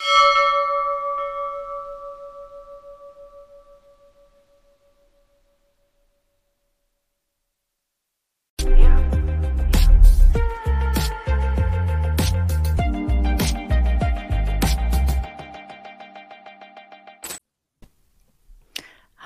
[0.00, 0.56] you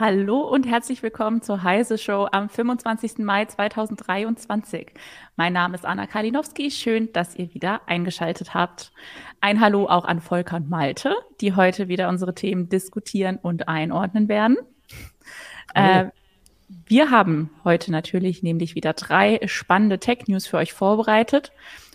[0.07, 3.21] Hallo und herzlich willkommen zur Heise Show am 25.
[3.21, 4.89] Mai 2023.
[5.37, 6.71] Mein Name ist Anna Kalinowski.
[6.71, 8.93] Schön, dass ihr wieder eingeschaltet habt.
[9.41, 14.29] Ein Hallo auch an Volker und Malte, die heute wieder unsere Themen diskutieren und einordnen
[14.29, 14.59] werden.
[15.75, 16.09] Äh,
[16.87, 21.51] wir haben heute natürlich nämlich wieder drei spannende Tech-News für euch vorbereitet.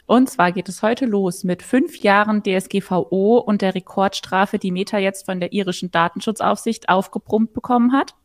[0.09, 4.97] Und zwar geht es heute los mit fünf Jahren DSGVO und der Rekordstrafe, die Meta
[4.97, 8.15] jetzt von der irischen Datenschutzaufsicht aufgebrummt bekommen hat.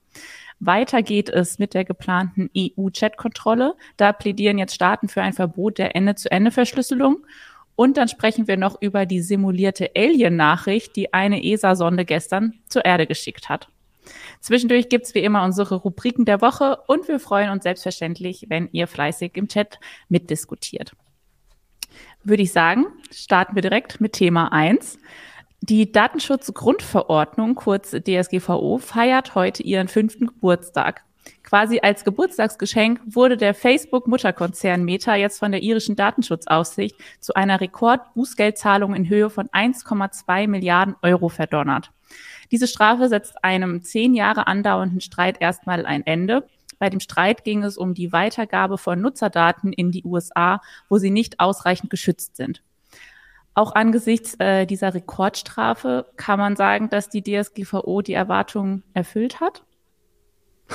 [0.61, 3.75] Weiter geht es mit der geplanten EU-Chat-Kontrolle.
[3.99, 7.19] Da plädieren jetzt Staaten für ein Verbot der Ende-zu-Ende-Verschlüsselung.
[7.77, 13.07] Und dann sprechen wir noch über die simulierte Alien-Nachricht, die eine ESA-Sonde gestern zur Erde
[13.07, 13.69] geschickt hat.
[14.41, 18.87] Zwischendurch gibt's wie immer unsere Rubriken der Woche und wir freuen uns selbstverständlich, wenn ihr
[18.87, 20.95] fleißig im Chat mitdiskutiert
[22.25, 24.99] würde ich sagen, starten wir direkt mit Thema 1.
[25.61, 31.05] Die Datenschutzgrundverordnung, kurz DSGVO, feiert heute ihren fünften Geburtstag.
[31.43, 38.95] Quasi als Geburtstagsgeschenk wurde der Facebook-Mutterkonzern Meta jetzt von der irischen Datenschutzaufsicht zu einer Rekord-Bußgeldzahlung
[38.95, 41.91] in Höhe von 1,2 Milliarden Euro verdonnert.
[42.51, 46.47] Diese Strafe setzt einem zehn Jahre andauernden Streit erstmal ein Ende.
[46.85, 50.61] Bei dem Streit ging es um die Weitergabe von Nutzerdaten in die USA,
[50.91, 52.63] wo sie nicht ausreichend geschützt sind.
[53.55, 59.65] Auch angesichts äh, dieser Rekordstrafe kann man sagen, dass die DSGVO die Erwartungen erfüllt hat.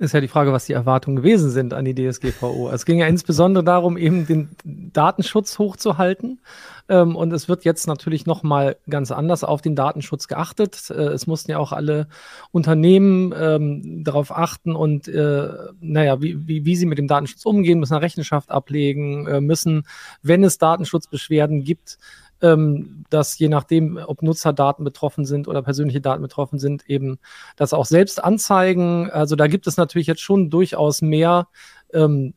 [0.00, 2.70] ist ja die Frage, was die Erwartungen gewesen sind an die DSGVO.
[2.70, 6.40] Es ging ja insbesondere darum, eben den Datenschutz hochzuhalten.
[6.88, 10.90] Ähm, und es wird jetzt natürlich noch mal ganz anders auf den Datenschutz geachtet.
[10.90, 12.08] Äh, es mussten ja auch alle
[12.50, 15.48] Unternehmen ähm, darauf achten und äh,
[15.80, 19.82] naja, wie, wie, wie sie mit dem Datenschutz umgehen, müssen eine Rechenschaft ablegen, äh, müssen,
[20.22, 21.98] wenn es Datenschutzbeschwerden gibt,
[22.42, 27.18] ähm, dass je nachdem, ob Nutzerdaten betroffen sind oder persönliche Daten betroffen sind, eben
[27.56, 29.10] das auch selbst anzeigen.
[29.10, 31.48] Also da gibt es natürlich jetzt schon durchaus mehr,
[31.92, 32.34] ähm,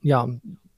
[0.00, 0.28] ja,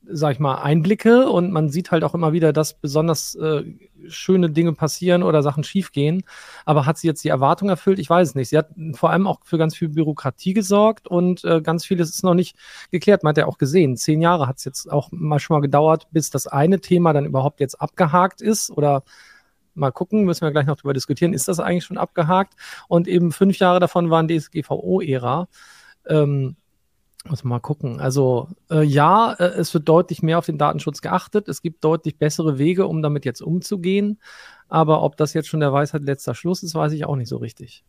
[0.09, 3.65] sag ich mal, Einblicke und man sieht halt auch immer wieder, dass besonders äh,
[4.09, 6.23] schöne Dinge passieren oder Sachen schiefgehen.
[6.65, 7.99] Aber hat sie jetzt die Erwartung erfüllt?
[7.99, 8.49] Ich weiß es nicht.
[8.49, 12.23] Sie hat vor allem auch für ganz viel Bürokratie gesorgt und äh, ganz vieles ist
[12.23, 12.57] noch nicht
[12.91, 13.23] geklärt.
[13.23, 16.07] Man hat ja auch gesehen, zehn Jahre hat es jetzt auch mal schon mal gedauert,
[16.11, 19.03] bis das eine Thema dann überhaupt jetzt abgehakt ist oder
[19.75, 22.55] mal gucken, müssen wir gleich noch darüber diskutieren, ist das eigentlich schon abgehakt?
[22.89, 25.49] Und eben fünf Jahre davon waren DSGVO-Ära.
[26.09, 26.57] Ähm,
[27.29, 28.01] muss mal gucken.
[28.01, 31.49] Also äh, ja, äh, es wird deutlich mehr auf den Datenschutz geachtet.
[31.49, 34.19] Es gibt deutlich bessere Wege, um damit jetzt umzugehen.
[34.69, 37.37] Aber ob das jetzt schon der Weisheit letzter Schluss ist, weiß ich auch nicht so
[37.37, 37.85] richtig.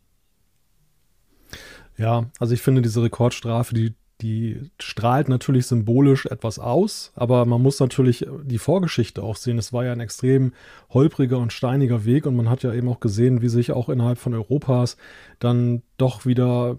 [1.96, 7.60] Ja, also ich finde diese Rekordstrafe, die, die strahlt natürlich symbolisch etwas aus, aber man
[7.60, 9.58] muss natürlich die Vorgeschichte auch sehen.
[9.58, 10.52] Es war ja ein extrem
[10.90, 14.18] holpriger und steiniger Weg und man hat ja eben auch gesehen, wie sich auch innerhalb
[14.18, 14.96] von Europas
[15.40, 16.76] dann doch wieder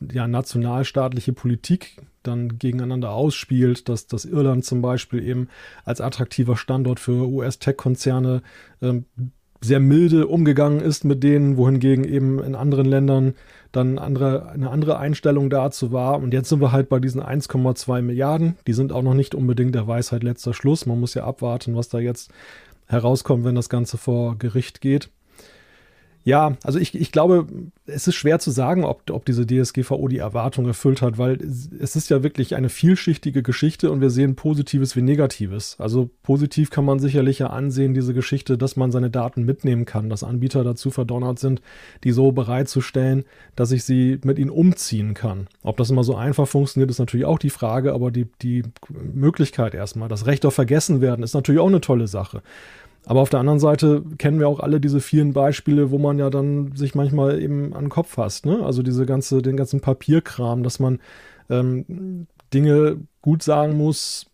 [0.00, 5.48] ja, nationalstaatliche Politik dann gegeneinander ausspielt, dass, dass Irland zum Beispiel eben
[5.84, 8.42] als attraktiver Standort für US-Tech-Konzerne
[8.82, 9.06] ähm,
[9.60, 13.34] sehr milde umgegangen ist mit denen, wohingegen eben in anderen Ländern
[13.72, 16.18] dann andere, eine andere Einstellung dazu war.
[16.18, 18.56] Und jetzt sind wir halt bei diesen 1,2 Milliarden.
[18.66, 20.86] Die sind auch noch nicht unbedingt der Weisheit letzter Schluss.
[20.86, 22.30] Man muss ja abwarten, was da jetzt
[22.86, 25.10] herauskommt, wenn das Ganze vor Gericht geht.
[26.28, 27.46] Ja, also ich, ich glaube,
[27.86, 31.96] es ist schwer zu sagen, ob, ob diese DSGVO die Erwartung erfüllt hat, weil es
[31.96, 35.76] ist ja wirklich eine vielschichtige Geschichte und wir sehen Positives wie Negatives.
[35.78, 40.10] Also positiv kann man sicherlich ja ansehen, diese Geschichte, dass man seine Daten mitnehmen kann,
[40.10, 41.62] dass Anbieter dazu verdonnert sind,
[42.04, 43.24] die so bereitzustellen,
[43.56, 45.48] dass ich sie mit ihnen umziehen kann.
[45.62, 49.72] Ob das immer so einfach funktioniert, ist natürlich auch die Frage, aber die, die Möglichkeit
[49.72, 52.42] erstmal, das Recht auf Vergessen werden, ist natürlich auch eine tolle Sache.
[53.08, 56.28] Aber auf der anderen Seite kennen wir auch alle diese vielen Beispiele, wo man ja
[56.28, 58.44] dann sich manchmal eben an den Kopf fasst.
[58.44, 58.62] Ne?
[58.62, 61.00] Also diese ganze, den ganzen Papierkram, dass man
[61.48, 64.26] ähm, Dinge gut sagen muss,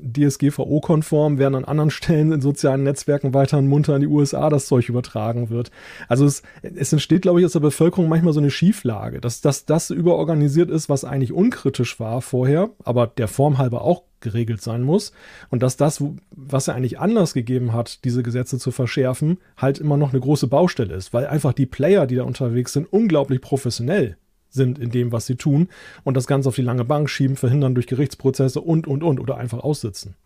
[0.00, 4.88] DSGVO-konform, während an anderen Stellen in sozialen Netzwerken weiterhin munter in die USA das Zeug
[4.88, 5.70] übertragen wird.
[6.08, 9.66] Also es, es entsteht, glaube ich, aus der Bevölkerung manchmal so eine Schieflage, dass, dass
[9.66, 14.82] das überorganisiert ist, was eigentlich unkritisch war vorher, aber der Form halber auch geregelt sein
[14.82, 15.12] muss
[15.50, 19.96] und dass das, was er eigentlich anders gegeben hat, diese Gesetze zu verschärfen, halt immer
[19.96, 24.16] noch eine große Baustelle ist, weil einfach die Player, die da unterwegs sind, unglaublich professionell
[24.50, 25.68] sind in dem, was sie tun
[26.02, 29.36] und das Ganze auf die lange Bank schieben, verhindern durch Gerichtsprozesse und, und, und oder
[29.36, 30.16] einfach aussitzen.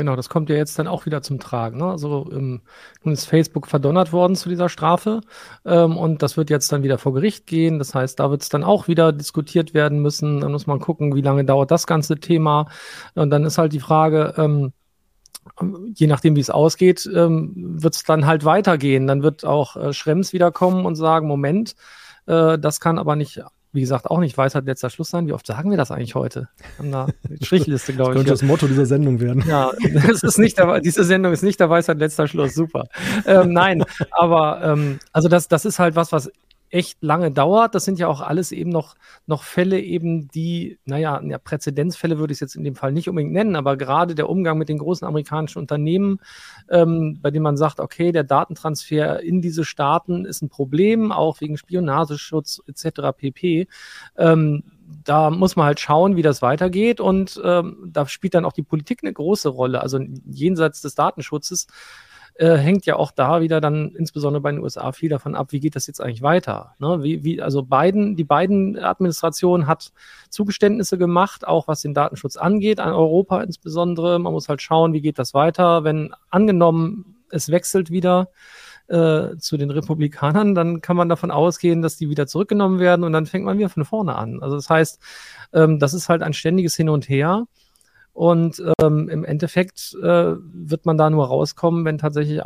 [0.00, 1.76] Genau, das kommt ja jetzt dann auch wieder zum Tragen.
[1.76, 1.84] Ne?
[1.84, 2.62] Also ähm,
[3.04, 5.20] nun ist Facebook verdonnert worden zu dieser Strafe
[5.66, 7.78] ähm, und das wird jetzt dann wieder vor Gericht gehen.
[7.78, 10.40] Das heißt, da wird es dann auch wieder diskutiert werden müssen.
[10.40, 12.66] Dann muss man gucken, wie lange dauert das ganze Thema.
[13.14, 14.72] Und dann ist halt die Frage, ähm,
[15.94, 17.52] je nachdem, wie es ausgeht, ähm,
[17.82, 19.06] wird es dann halt weitergehen.
[19.06, 21.76] Dann wird auch äh, Schrems wiederkommen und sagen, Moment,
[22.24, 23.42] äh, das kann aber nicht,
[23.72, 25.26] wie gesagt, auch nicht Weisheit letzter Schluss sein.
[25.26, 26.48] Wie oft sagen wir das eigentlich heute?
[26.82, 28.14] Da eine Strichliste, glaube ich.
[28.14, 29.44] Das könnte das Motto dieser Sendung werden.
[29.46, 29.72] Ja,
[30.06, 32.54] das ist nicht der, diese Sendung ist nicht der Weisheit letzter Schluss.
[32.54, 32.88] Super.
[33.26, 36.30] Ähm, nein, aber ähm, also das, das ist halt was, was
[36.70, 37.74] echt lange dauert.
[37.74, 38.94] Das sind ja auch alles eben noch,
[39.26, 43.08] noch Fälle eben, die, naja, ja, Präzedenzfälle würde ich es jetzt in dem Fall nicht
[43.08, 46.20] unbedingt nennen, aber gerade der Umgang mit den großen amerikanischen Unternehmen,
[46.70, 51.40] ähm, bei dem man sagt, okay, der Datentransfer in diese Staaten ist ein Problem, auch
[51.40, 53.16] wegen Spionageschutz etc.
[53.16, 53.66] pp.
[54.16, 54.62] Ähm,
[55.04, 58.62] da muss man halt schauen, wie das weitergeht und ähm, da spielt dann auch die
[58.62, 59.80] Politik eine große Rolle.
[59.80, 61.66] Also jenseits des Datenschutzes
[62.40, 65.60] äh, hängt ja auch da wieder dann insbesondere bei den USA viel davon ab, wie
[65.60, 66.74] geht das jetzt eigentlich weiter.
[66.78, 67.02] Ne?
[67.02, 69.92] Wie, wie, also Biden, die beiden Administration hat
[70.30, 74.18] Zugeständnisse gemacht, auch was den Datenschutz angeht, an Europa insbesondere.
[74.18, 75.84] Man muss halt schauen, wie geht das weiter.
[75.84, 78.30] Wenn angenommen, es wechselt wieder
[78.88, 83.12] äh, zu den Republikanern, dann kann man davon ausgehen, dass die wieder zurückgenommen werden und
[83.12, 84.42] dann fängt man wieder von vorne an.
[84.42, 84.98] Also das heißt,
[85.52, 87.44] ähm, das ist halt ein ständiges Hin und Her.
[88.12, 92.44] Und ähm, im Endeffekt äh, wird man da nur rauskommen, wenn tatsächlich,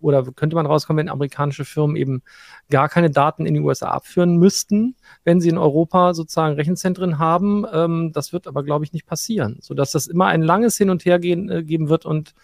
[0.00, 2.22] oder könnte man rauskommen, wenn amerikanische Firmen eben
[2.68, 7.64] gar keine Daten in die USA abführen müssten, wenn sie in Europa sozusagen Rechenzentren haben.
[7.72, 11.04] Ähm, das wird aber, glaube ich, nicht passieren, sodass das immer ein langes Hin und
[11.04, 12.34] Her gehen, äh, geben wird und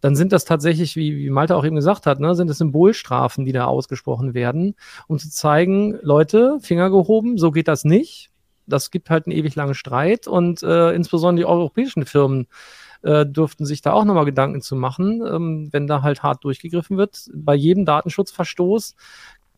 [0.00, 3.44] dann sind das tatsächlich, wie, wie Malte auch eben gesagt hat, ne, sind es Symbolstrafen,
[3.44, 4.74] die da ausgesprochen werden,
[5.08, 8.29] um zu zeigen, Leute, Finger gehoben, so geht das nicht
[8.70, 12.46] das gibt halt einen ewig langen Streit und äh, insbesondere die europäischen Firmen
[13.02, 16.96] äh, dürften sich da auch nochmal Gedanken zu machen, ähm, wenn da halt hart durchgegriffen
[16.96, 17.30] wird.
[17.34, 18.94] Bei jedem Datenschutzverstoß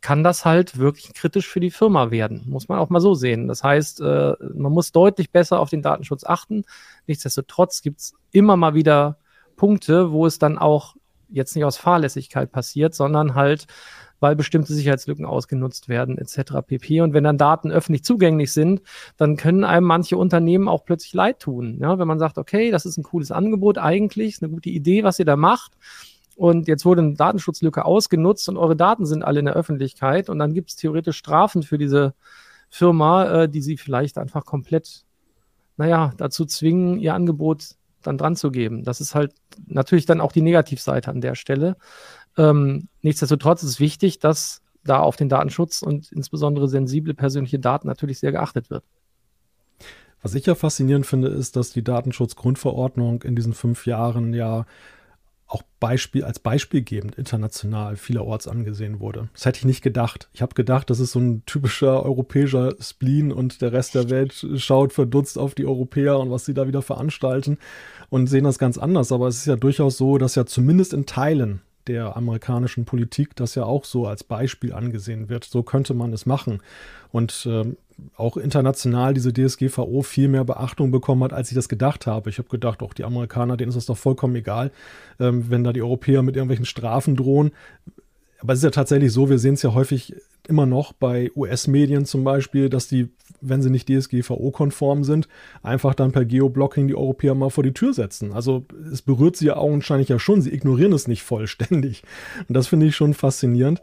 [0.01, 2.43] kann das halt wirklich kritisch für die Firma werden.
[2.47, 3.47] Muss man auch mal so sehen.
[3.47, 6.65] Das heißt, äh, man muss deutlich besser auf den Datenschutz achten.
[7.07, 9.19] Nichtsdestotrotz gibt es immer mal wieder
[9.57, 10.97] Punkte, wo es dann auch
[11.29, 13.67] jetzt nicht aus Fahrlässigkeit passiert, sondern halt
[14.23, 16.65] weil bestimmte Sicherheitslücken ausgenutzt werden, etc.
[16.65, 17.01] pp.
[17.01, 18.81] Und wenn dann Daten öffentlich zugänglich sind,
[19.17, 21.79] dann können einem manche Unternehmen auch plötzlich leid tun.
[21.81, 25.03] Ja, wenn man sagt, okay, das ist ein cooles Angebot eigentlich, ist eine gute Idee,
[25.03, 25.73] was ihr da macht.
[26.37, 30.39] Und jetzt wurde eine Datenschutzlücke ausgenutzt und eure Daten sind alle in der Öffentlichkeit und
[30.39, 32.15] dann gibt es theoretisch Strafen für diese
[32.71, 35.05] Firma, äh, die sie vielleicht einfach komplett,
[35.77, 38.85] naja, dazu zwingen, ihr Angebot dann dran zu geben.
[38.85, 39.35] Das ist halt
[39.67, 41.77] natürlich dann auch die Negativseite an der Stelle.
[42.37, 47.87] Ähm, nichtsdestotrotz ist es wichtig, dass da auf den Datenschutz und insbesondere sensible persönliche Daten
[47.87, 48.85] natürlich sehr geachtet wird.
[50.23, 54.67] Was ich ja faszinierend finde, ist, dass die Datenschutzgrundverordnung in diesen fünf Jahren ja
[55.53, 59.29] auch Beispiel, als beispielgebend international vielerorts angesehen wurde.
[59.35, 60.31] Das hätte ich nicht gedacht.
[60.33, 64.47] Ich habe gedacht, das ist so ein typischer europäischer Spleen und der Rest der Welt
[64.57, 67.59] schaut verdutzt auf die Europäer und was sie da wieder veranstalten
[68.09, 69.13] und sehen das ganz anders.
[69.13, 73.55] Aber es ist ja durchaus so, dass ja zumindest in Teilen der amerikanischen Politik das
[73.55, 75.45] ja auch so als Beispiel angesehen wird.
[75.45, 76.63] So könnte man es machen.
[77.11, 77.77] Und ähm,
[78.17, 82.31] auch international diese DSGVO viel mehr Beachtung bekommen hat, als ich das gedacht habe.
[82.31, 84.71] Ich habe gedacht, auch die Amerikaner, denen ist das doch vollkommen egal,
[85.21, 87.53] ähm, wenn da die Europäer mit irgendwelchen Strafen drohen.
[88.43, 90.17] Aber es ist ja tatsächlich so, wir sehen es ja häufig
[90.49, 93.09] immer noch bei US-Medien zum Beispiel, dass die,
[93.41, 95.29] wenn sie nicht DSGVO-konform sind,
[95.63, 98.33] einfach dann per Geoblocking die Europäer mal vor die Tür setzen.
[98.33, 102.03] Also es berührt sie ja augenscheinlich ja schon, sie ignorieren es nicht vollständig.
[102.49, 103.81] Und das finde ich schon faszinierend.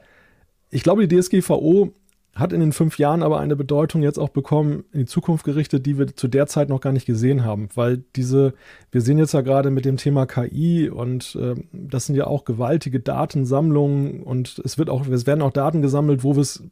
[0.72, 1.94] Ich glaube, die DSGVO
[2.39, 5.86] hat in den fünf Jahren aber eine Bedeutung jetzt auch bekommen, in die Zukunft gerichtet,
[5.86, 7.69] die wir zu der Zeit noch gar nicht gesehen haben.
[7.75, 8.53] Weil diese,
[8.91, 12.46] wir sehen jetzt ja gerade mit dem Thema KI und äh, das sind ja auch
[12.46, 16.63] gewaltige Datensammlungen und es wird auch, es werden auch Daten gesammelt, wo wir es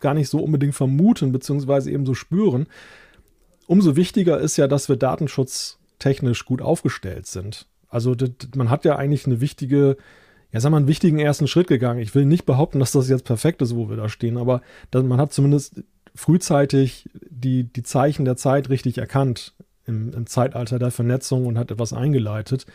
[0.00, 2.66] gar nicht so unbedingt vermuten, beziehungsweise eben so spüren.
[3.66, 7.66] Umso wichtiger ist ja, dass wir datenschutztechnisch gut aufgestellt sind.
[7.88, 8.14] Also
[8.56, 9.96] man hat ja eigentlich eine wichtige
[10.54, 11.98] ja, sagen wir, einen wichtigen ersten Schritt gegangen.
[11.98, 15.18] Ich will nicht behaupten, dass das jetzt perfekt ist, wo wir da stehen, aber man
[15.18, 15.82] hat zumindest
[16.14, 19.52] frühzeitig die, die Zeichen der Zeit richtig erkannt
[19.84, 22.66] im, im Zeitalter der Vernetzung und hat etwas eingeleitet.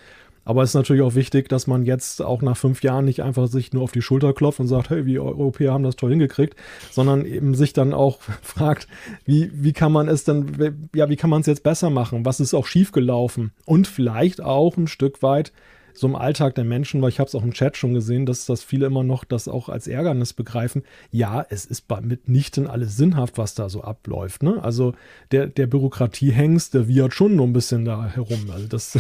[0.44, 3.48] Aber es ist natürlich auch wichtig, dass man jetzt auch nach fünf Jahren nicht einfach
[3.48, 6.58] sich nur auf die Schulter klopft und sagt, hey, wir Europäer haben das toll hingekriegt,
[6.92, 8.90] sondern eben sich dann auch fragt,
[9.24, 12.26] wie, wie kann man es denn, ja, wie kann man es jetzt besser machen?
[12.26, 13.52] Was ist auch schiefgelaufen?
[13.64, 15.54] Und vielleicht auch ein Stück weit
[16.00, 18.46] so im Alltag der Menschen, weil ich habe es auch im Chat schon gesehen, dass,
[18.46, 20.84] dass viele immer noch das auch als Ärgernis begreifen.
[21.12, 24.42] Ja, es ist mitnichten alles sinnhaft, was da so abläuft.
[24.42, 24.64] Ne?
[24.64, 24.94] Also
[25.32, 28.50] der, der Bürokratiehengst, der wiehert schon nur ein bisschen da herum.
[28.52, 28.98] Also das.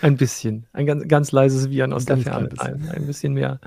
[0.00, 0.66] ein bisschen.
[0.72, 2.50] Ein ganz, ganz leises Wiehern aus ganz der Ferne.
[2.58, 3.60] Ein, ein bisschen mehr.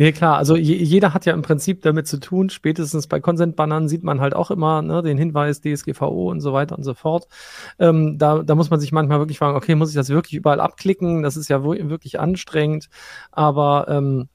[0.00, 2.50] Nee, klar, also je, jeder hat ja im Prinzip damit zu tun.
[2.50, 6.78] Spätestens bei Consent-Bannern sieht man halt auch immer ne, den Hinweis DSGVO und so weiter
[6.78, 7.26] und so fort.
[7.80, 10.60] Ähm, da, da muss man sich manchmal wirklich fragen, okay, muss ich das wirklich überall
[10.60, 11.24] abklicken?
[11.24, 12.88] Das ist ja wirklich anstrengend.
[13.32, 14.28] Aber ähm,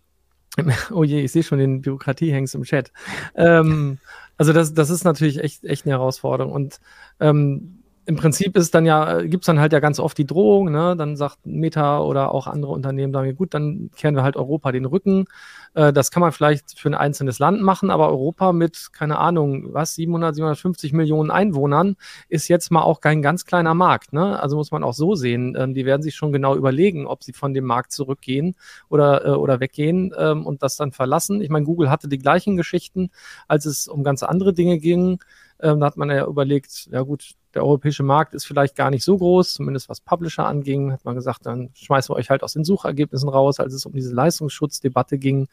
[0.91, 2.91] oh je, ich sehe schon den Bürokratiehengst im Chat.
[3.35, 3.99] Ähm,
[4.37, 6.51] also das, das ist natürlich echt, echt eine Herausforderung.
[6.51, 6.81] Und
[7.21, 10.71] ähm, im Prinzip ist dann ja, gibt es dann halt ja ganz oft die Drohung,
[10.71, 10.95] ne?
[10.97, 14.71] Dann sagt Meta oder auch andere Unternehmen, sagen wir, gut, dann kehren wir halt Europa
[14.73, 15.25] den Rücken.
[15.73, 19.73] Äh, das kann man vielleicht für ein einzelnes Land machen, aber Europa mit, keine Ahnung,
[19.73, 21.95] was, 700, 750 Millionen Einwohnern
[22.27, 24.39] ist jetzt mal auch kein ganz kleiner Markt, ne?
[24.41, 25.55] Also muss man auch so sehen.
[25.57, 28.55] Ähm, die werden sich schon genau überlegen, ob sie von dem Markt zurückgehen
[28.89, 31.41] oder, äh, oder weggehen ähm, und das dann verlassen.
[31.41, 33.11] Ich meine, Google hatte die gleichen Geschichten,
[33.47, 35.19] als es um ganz andere Dinge ging.
[35.63, 39.05] Ähm, da hat man ja überlegt, ja gut, der europäische Markt ist vielleicht gar nicht
[39.05, 42.53] so groß, zumindest was Publisher anging, hat man gesagt, dann schmeißen wir euch halt aus
[42.53, 45.47] den Suchergebnissen raus, als es um diese Leistungsschutzdebatte ging.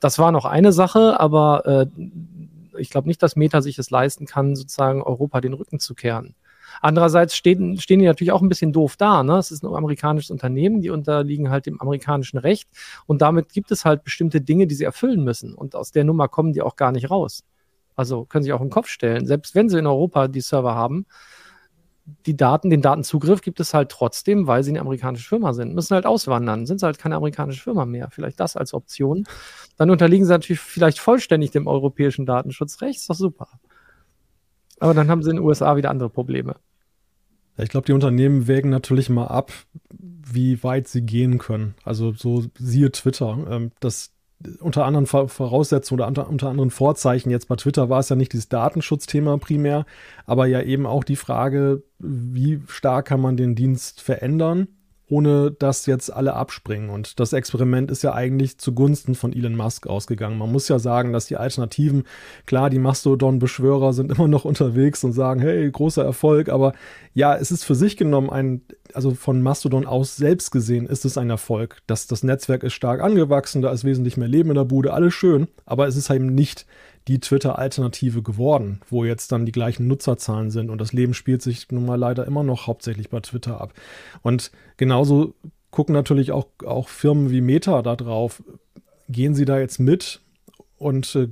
[0.00, 1.86] Das war noch eine Sache, aber äh,
[2.78, 6.34] ich glaube nicht, dass Meta sich es leisten kann, sozusagen Europa den Rücken zu kehren.
[6.80, 9.22] Andererseits stehen, stehen die natürlich auch ein bisschen doof da.
[9.22, 9.38] Ne?
[9.38, 12.68] Es ist ein amerikanisches Unternehmen, die unterliegen halt dem amerikanischen Recht
[13.06, 16.26] und damit gibt es halt bestimmte Dinge, die sie erfüllen müssen und aus der Nummer
[16.26, 17.44] kommen die auch gar nicht raus.
[17.98, 19.26] Also können sich auch im Kopf stellen.
[19.26, 21.04] Selbst wenn sie in Europa die Server haben,
[22.26, 25.74] die Daten, den Datenzugriff gibt es halt trotzdem, weil sie eine amerikanische Firma sind.
[25.74, 28.08] Müssen halt auswandern, sind sie halt keine amerikanische Firma mehr.
[28.12, 29.24] Vielleicht das als Option.
[29.76, 33.00] Dann unterliegen sie natürlich vielleicht vollständig dem europäischen Datenschutzrecht.
[33.00, 33.48] Ist doch super.
[34.78, 36.54] Aber dann haben sie in den USA wieder andere Probleme.
[37.56, 39.50] Ich glaube, die Unternehmen wägen natürlich mal ab,
[39.90, 41.74] wie weit sie gehen können.
[41.82, 43.44] Also so siehe Twitter.
[43.50, 44.12] Ähm, das,
[44.60, 48.48] unter anderen Voraussetzungen oder unter, anderen Vorzeichen, jetzt bei Twitter war es ja nicht dieses
[48.48, 49.84] Datenschutzthema primär,
[50.26, 54.68] aber ja eben auch die Frage, wie stark kann man den Dienst verändern
[55.08, 56.90] ohne dass jetzt alle abspringen.
[56.90, 60.38] Und das Experiment ist ja eigentlich zugunsten von Elon Musk ausgegangen.
[60.38, 62.04] Man muss ja sagen, dass die Alternativen,
[62.46, 66.74] klar, die Mastodon-Beschwörer sind immer noch unterwegs und sagen, hey, großer Erfolg, aber
[67.14, 68.62] ja, es ist für sich genommen ein,
[68.92, 71.78] also von Mastodon aus selbst gesehen ist es ein Erfolg.
[71.86, 75.14] Das, das Netzwerk ist stark angewachsen, da ist wesentlich mehr Leben in der Bude, alles
[75.14, 76.66] schön, aber es ist eben nicht
[77.08, 80.70] die Twitter-Alternative geworden, wo jetzt dann die gleichen Nutzerzahlen sind.
[80.70, 83.72] Und das Leben spielt sich nun mal leider immer noch hauptsächlich bei Twitter ab.
[84.22, 85.34] Und genauso
[85.70, 88.42] gucken natürlich auch, auch Firmen wie Meta da drauf.
[89.08, 90.20] Gehen sie da jetzt mit?
[90.78, 91.28] Und äh,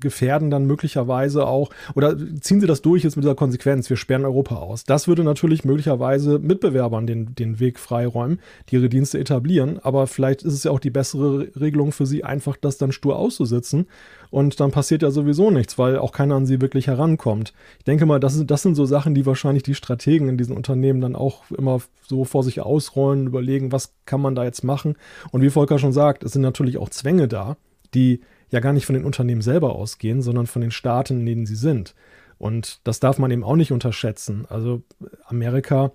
[0.00, 4.24] gefährden dann möglicherweise auch, oder ziehen sie das durch jetzt mit dieser Konsequenz, wir sperren
[4.24, 4.84] Europa aus.
[4.84, 10.42] Das würde natürlich möglicherweise Mitbewerbern den, den Weg freiräumen, die ihre Dienste etablieren, aber vielleicht
[10.42, 13.86] ist es ja auch die bessere Regelung für sie, einfach das dann stur auszusitzen
[14.30, 17.52] und dann passiert ja sowieso nichts, weil auch keiner an sie wirklich herankommt.
[17.78, 21.00] Ich denke mal, das, das sind so Sachen, die wahrscheinlich die Strategen in diesen Unternehmen
[21.00, 24.96] dann auch immer so vor sich ausrollen, überlegen, was kann man da jetzt machen.
[25.32, 27.56] Und wie Volker schon sagt, es sind natürlich auch Zwänge da,
[27.94, 31.46] die ja gar nicht von den Unternehmen selber ausgehen, sondern von den Staaten, in denen
[31.46, 31.94] sie sind.
[32.38, 34.46] Und das darf man eben auch nicht unterschätzen.
[34.48, 34.82] Also
[35.26, 35.92] Amerika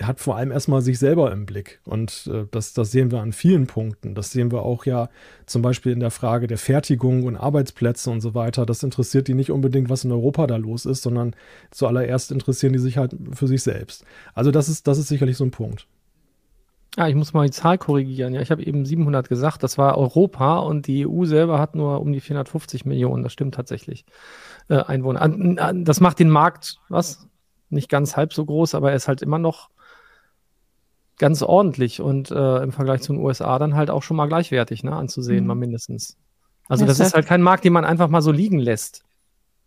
[0.00, 1.80] hat vor allem erstmal sich selber im Blick.
[1.84, 4.14] Und äh, das, das sehen wir an vielen Punkten.
[4.14, 5.08] Das sehen wir auch ja
[5.46, 8.64] zum Beispiel in der Frage der Fertigung und Arbeitsplätze und so weiter.
[8.64, 11.34] Das interessiert die nicht unbedingt, was in Europa da los ist, sondern
[11.70, 14.04] zuallererst interessieren die sich halt für sich selbst.
[14.34, 15.86] Also das ist, das ist sicherlich so ein Punkt.
[16.96, 18.34] Ah, ich muss mal die Zahl korrigieren.
[18.34, 19.62] Ja, ich habe eben 700 gesagt.
[19.62, 23.22] Das war Europa und die EU selber hat nur um die 450 Millionen.
[23.22, 24.04] Das stimmt tatsächlich.
[24.68, 25.26] Äh, Einwohner.
[25.74, 27.26] Das macht den Markt, was?
[27.70, 29.70] Nicht ganz halb so groß, aber er ist halt immer noch
[31.18, 34.82] ganz ordentlich und äh, im Vergleich zu den USA dann halt auch schon mal gleichwertig,
[34.82, 35.48] ne, anzusehen, mhm.
[35.48, 36.18] mal mindestens.
[36.68, 39.04] Also, ja, das ist halt kein Markt, den man einfach mal so liegen lässt.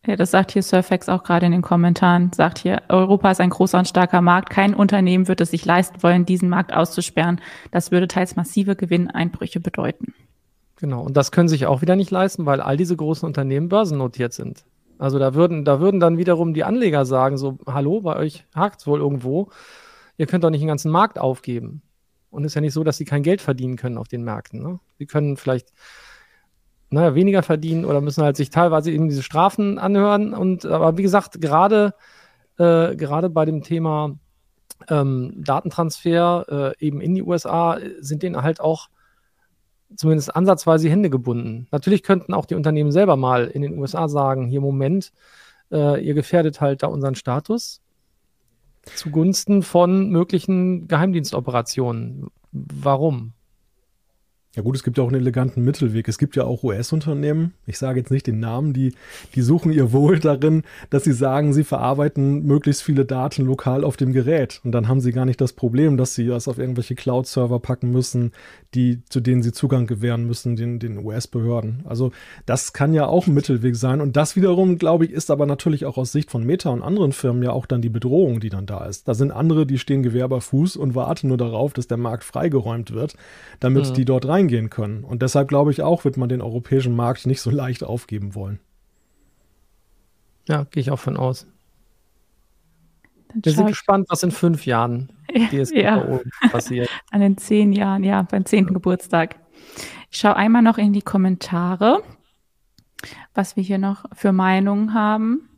[0.08, 2.32] Ja, das sagt hier Surfax auch gerade in den Kommentaren.
[2.32, 4.52] Sagt hier, Europa ist ein großer und starker Markt.
[4.52, 7.42] Kein Unternehmen wird es sich leisten wollen, diesen Markt auszusperren.
[7.72, 10.14] Das würde teils massive Gewinneinbrüche bedeuten.
[10.76, 11.02] Genau.
[11.02, 14.64] Und das können sich auch wieder nicht leisten, weil all diese großen Unternehmen börsennotiert sind.
[15.00, 18.82] Also da würden, da würden dann wiederum die Anleger sagen, so, hallo, bei euch hakt
[18.82, 19.50] es wohl irgendwo.
[20.18, 21.82] Ihr könnt doch nicht den ganzen Markt aufgeben.
[22.30, 24.62] Und es ist ja nicht so, dass sie kein Geld verdienen können auf den Märkten.
[24.62, 24.80] Ne?
[25.00, 25.70] Sie können vielleicht
[26.90, 30.34] naja, weniger verdienen oder müssen halt sich teilweise eben diese Strafen anhören.
[30.34, 31.94] Und aber wie gesagt, gerade
[32.58, 34.18] äh, gerade bei dem Thema
[34.90, 38.90] ähm, Datentransfer äh, eben in die USA sind denen halt auch
[39.96, 41.68] zumindest ansatzweise Hände gebunden.
[41.72, 45.12] Natürlich könnten auch die Unternehmen selber mal in den USA sagen, hier Moment,
[45.72, 47.82] äh, ihr gefährdet halt da unseren Status
[48.94, 52.28] zugunsten von möglichen Geheimdienstoperationen.
[52.52, 53.34] Warum?
[54.56, 56.08] Ja gut, es gibt ja auch einen eleganten Mittelweg.
[56.08, 58.94] Es gibt ja auch US-Unternehmen, ich sage jetzt nicht den Namen, die,
[59.36, 63.98] die suchen ihr Wohl darin, dass sie sagen, sie verarbeiten möglichst viele Daten lokal auf
[63.98, 64.62] dem Gerät.
[64.64, 67.92] Und dann haben sie gar nicht das Problem, dass sie das auf irgendwelche Cloud-Server packen
[67.92, 68.32] müssen,
[68.76, 71.84] die, zu denen sie Zugang gewähren müssen, den, den US-Behörden.
[71.86, 72.12] Also
[72.46, 74.00] das kann ja auch ein Mittelweg sein.
[74.00, 77.12] Und das wiederum, glaube ich, ist aber natürlich auch aus Sicht von Meta und anderen
[77.12, 79.08] Firmen ja auch dann die Bedrohung, die dann da ist.
[79.08, 82.24] Da sind andere, die stehen Gewehr bei Fuß und warten nur darauf, dass der Markt
[82.24, 83.16] freigeräumt wird,
[83.60, 83.94] damit mhm.
[83.96, 85.04] die dort rein reingehen können.
[85.04, 88.60] Und deshalb glaube ich auch, wird man den europäischen Markt nicht so leicht aufgeben wollen.
[90.48, 91.48] Ja, gehe ich auch von aus.
[93.30, 96.22] Dann Wir sind gespannt, was in fünf Jahren DSGVO ja.
[96.50, 96.90] passiert.
[97.12, 98.76] An den zehn Jahren, ja, beim zehnten ja.
[98.76, 99.36] Geburtstag.
[100.12, 102.04] Ich schaue einmal noch in die Kommentare,
[103.34, 105.50] was wir hier noch für Meinungen haben.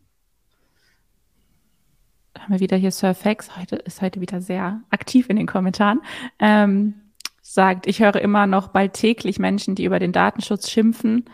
[2.34, 3.58] Da haben wir wieder hier Surfax.
[3.58, 6.02] Heute ist heute wieder sehr aktiv in den Kommentaren.
[6.40, 6.94] Ähm,
[7.54, 11.26] sagt, ich höre immer noch bald täglich Menschen, die über den Datenschutz schimpfen.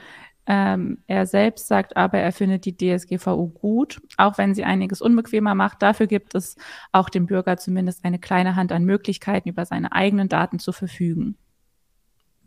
[0.45, 5.55] Ähm, er selbst sagt aber, er findet die DSGVO gut, auch wenn sie einiges unbequemer
[5.55, 5.81] macht.
[5.81, 6.55] Dafür gibt es
[6.91, 11.37] auch dem Bürger zumindest eine kleine Hand an Möglichkeiten, über seine eigenen Daten zu verfügen.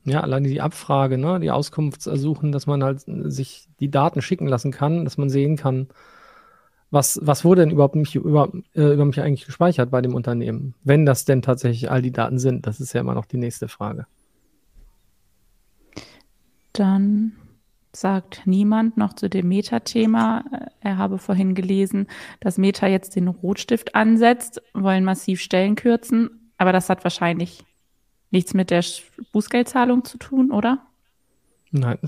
[0.04, 4.70] Ja, alleine die Abfrage, ne, die Auskunftsersuchen, dass man halt sich die Daten schicken lassen
[4.70, 5.88] kann, dass man sehen kann,
[6.90, 10.74] was, was wurde denn überhaupt mich, über, äh, über mich eigentlich gespeichert bei dem Unternehmen?
[10.84, 13.68] Wenn das denn tatsächlich all die Daten sind, das ist ja immer noch die nächste
[13.68, 14.06] Frage.
[16.72, 17.32] Dann
[17.92, 20.44] sagt niemand noch zu dem Meta-Thema.
[20.80, 22.06] Er habe vorhin gelesen,
[22.40, 27.64] dass Meta jetzt den Rotstift ansetzt, wollen massiv Stellen kürzen, aber das hat wahrscheinlich
[28.30, 28.84] nichts mit der
[29.32, 30.86] Bußgeldzahlung zu tun, oder?
[31.70, 31.98] Nein,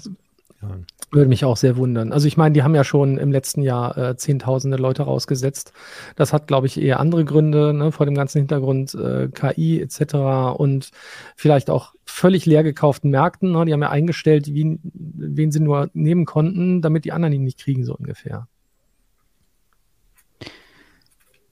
[0.63, 0.77] ja.
[1.11, 2.13] Würde mich auch sehr wundern.
[2.13, 5.73] Also ich meine, die haben ja schon im letzten Jahr äh, Zehntausende Leute rausgesetzt.
[6.17, 10.59] Das hat, glaube ich, eher andere Gründe, ne, vor dem ganzen Hintergrund äh, KI etc.
[10.59, 10.91] und
[11.35, 13.53] vielleicht auch völlig leer gekauften Märkten.
[13.53, 13.65] Ne?
[13.65, 17.61] Die haben ja eingestellt, wie, wen sie nur nehmen konnten, damit die anderen ihn nicht
[17.61, 18.49] kriegen, so ungefähr.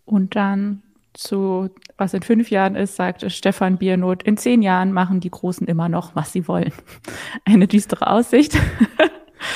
[0.04, 0.82] Und dann
[1.16, 5.66] zu was in fünf Jahren ist, sagt Stefan Biernot, in zehn Jahren machen die Großen
[5.66, 6.72] immer noch, was sie wollen.
[7.44, 8.56] Eine düstere Aussicht.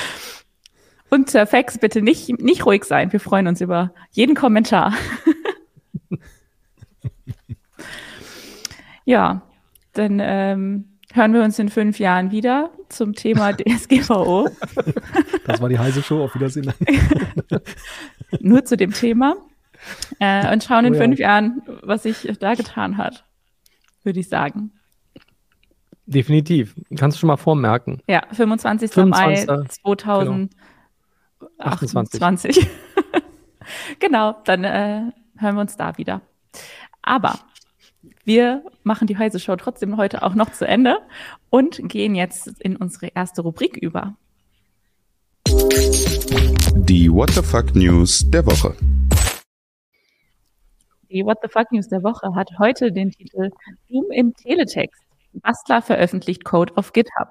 [1.09, 3.11] Und Sir Fax, bitte nicht, nicht ruhig sein.
[3.11, 4.93] Wir freuen uns über jeden Kommentar.
[9.05, 9.41] ja,
[9.93, 14.47] dann ähm, hören wir uns in fünf Jahren wieder zum Thema DSGVO.
[15.45, 16.23] Das war die heiße Show.
[16.23, 16.73] Auf Wiedersehen.
[18.39, 19.35] Nur zu dem Thema
[20.19, 21.03] äh, und schauen in oh, ja.
[21.03, 23.25] fünf Jahren, was sich da getan hat,
[24.03, 24.71] würde ich sagen.
[26.05, 26.75] Definitiv.
[26.97, 28.01] Kannst du schon mal vormerken.
[28.07, 28.91] Ja, 25.
[28.91, 29.47] 25.
[29.47, 32.55] Mai 2028.
[32.55, 32.69] Genau.
[33.99, 36.21] genau, dann äh, hören wir uns da wieder.
[37.01, 37.39] Aber
[38.23, 40.99] wir machen die Heise Show trotzdem heute auch noch zu Ende
[41.49, 44.15] und gehen jetzt in unsere erste Rubrik über.
[45.47, 48.75] Die What the Fuck News der Woche.
[51.11, 53.49] Die What the Fuck News der Woche hat heute den Titel
[53.89, 55.03] Doom im Teletext.
[55.33, 57.27] Bastler veröffentlicht Code auf GitHub.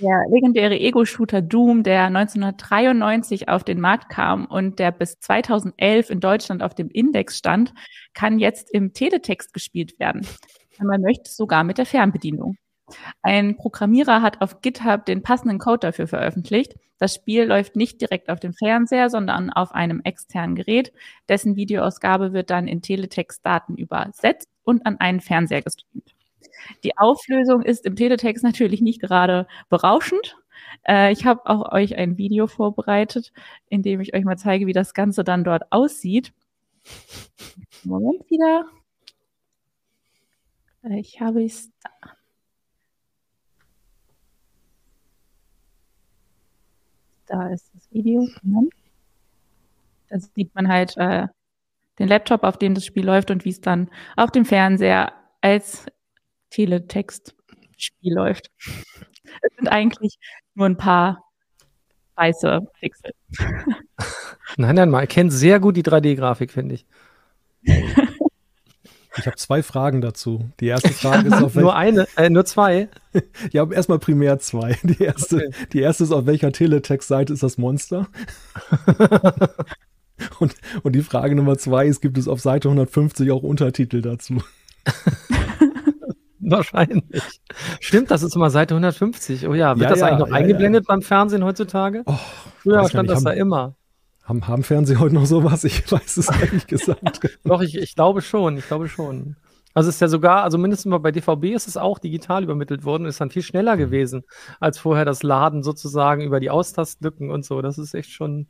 [0.00, 6.20] Der legendäre Ego-Shooter Doom, der 1993 auf den Markt kam und der bis 2011 in
[6.20, 7.74] Deutschland auf dem Index stand,
[8.14, 10.26] kann jetzt im Teletext gespielt werden.
[10.78, 12.56] man möchte sogar mit der Fernbedienung.
[13.22, 16.74] Ein Programmierer hat auf GitHub den passenden Code dafür veröffentlicht.
[16.98, 20.92] Das Spiel läuft nicht direkt auf dem Fernseher, sondern auf einem externen Gerät.
[21.28, 26.14] Dessen Videoausgabe wird dann in Teletext-Daten übersetzt und an einen Fernseher gestreamt.
[26.84, 30.36] Die Auflösung ist im Teletext natürlich nicht gerade berauschend.
[30.86, 33.32] Äh, ich habe auch euch ein Video vorbereitet,
[33.68, 36.32] in dem ich euch mal zeige, wie das Ganze dann dort aussieht.
[37.84, 38.66] Moment wieder.
[40.82, 42.19] Ich habe es da.
[47.30, 48.28] Da ist das Video.
[50.08, 51.28] Da sieht man halt äh,
[52.00, 55.86] den Laptop, auf dem das Spiel läuft und wie es dann auf dem Fernseher als
[56.50, 58.50] Teletext-Spiel läuft.
[59.42, 60.18] Es sind eigentlich
[60.54, 61.22] nur ein paar
[62.16, 63.12] weiße Pixel.
[64.56, 66.84] Nein, nein, man erkennt sehr gut die 3D-Grafik, finde ich.
[69.18, 70.50] Ich habe zwei Fragen dazu.
[70.60, 72.88] Die erste Frage ist auf Nur eine, äh, nur zwei.
[73.52, 74.78] ja, erstmal primär zwei.
[74.82, 75.50] Die erste, okay.
[75.72, 78.06] die erste ist, auf welcher Teletext-Seite ist das Monster?
[80.38, 84.42] und, und die Frage Nummer zwei ist, gibt es auf Seite 150 auch Untertitel dazu?
[86.38, 87.22] Wahrscheinlich.
[87.80, 89.46] Stimmt, das ist immer Seite 150.
[89.46, 92.02] Oh ja, wird ja, das ja, eigentlich noch ja, eingeblendet beim Fernsehen heutzutage?
[92.06, 92.14] Oh,
[92.58, 93.74] Früher stand das da immer.
[94.30, 95.64] Haben, haben Fernsehen heute noch sowas?
[95.64, 97.36] Ich weiß es eigentlich gesagt.
[97.42, 98.58] Doch, ich, ich glaube schon.
[98.58, 99.34] Ich glaube schon.
[99.74, 103.02] Also ist ja sogar, also mindestens mal bei DVB ist es auch digital übermittelt worden
[103.02, 103.80] und ist dann viel schneller mhm.
[103.80, 104.22] gewesen
[104.60, 107.60] als vorher das Laden sozusagen über die Austastlücken und so.
[107.60, 108.46] Das ist echt schon,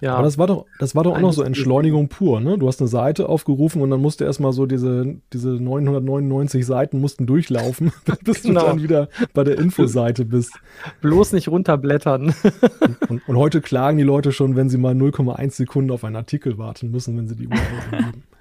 [0.00, 0.14] ja.
[0.14, 2.56] Aber das war doch, das war doch auch noch so Entschleunigung pur, ne?
[2.56, 7.26] Du hast eine Seite aufgerufen und dann musste erstmal so diese, diese 999 Seiten mussten
[7.26, 7.92] durchlaufen,
[8.24, 8.60] bis genau.
[8.60, 10.52] du dann wieder bei der Infoseite bist.
[11.00, 12.34] Bloß nicht runterblättern.
[13.08, 16.58] und, und, heute klagen die Leute schon, wenn sie mal 0,1 Sekunden auf einen Artikel
[16.58, 17.58] warten müssen, wenn sie die URL
[17.90, 18.22] eingeben.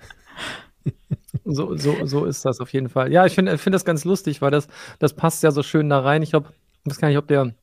[1.50, 3.12] So, so, so ist das auf jeden Fall.
[3.12, 4.68] Ja, ich finde find das ganz lustig, weil das,
[5.00, 6.22] das passt ja so schön da rein.
[6.22, 6.50] Ich glaube,
[6.84, 7.54] ich weiß gar nicht, ob der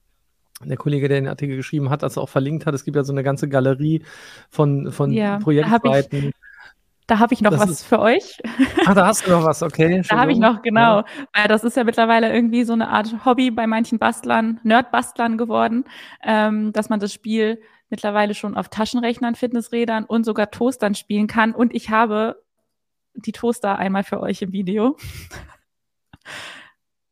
[0.63, 2.75] der Kollege, der den Artikel geschrieben hat, das auch verlinkt hat.
[2.75, 4.05] Es gibt ja so eine ganze Galerie
[4.51, 6.33] von, von ja, Projektseiten.
[7.07, 8.41] Da habe ich noch das was ist, für euch.
[8.87, 10.03] Ach, da hast du noch was, okay.
[10.09, 10.99] da habe ich noch, genau.
[10.99, 11.05] Ja.
[11.35, 15.85] Weil das ist ja mittlerweile irgendwie so eine Art Hobby bei manchen Bastlern, Nerdbastlern geworden,
[16.23, 21.55] ähm, dass man das Spiel mittlerweile schon auf Taschenrechnern, Fitnessrädern und sogar Toastern spielen kann.
[21.55, 22.43] Und ich habe
[23.15, 24.97] die Toaster einmal für euch im Video.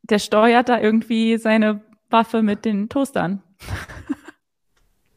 [0.04, 3.42] Der steuert da irgendwie seine Waffe mit den Toastern.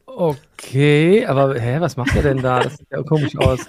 [0.06, 2.60] Okay, aber hä, was macht er denn da?
[2.60, 3.66] Das sieht ja komisch aus.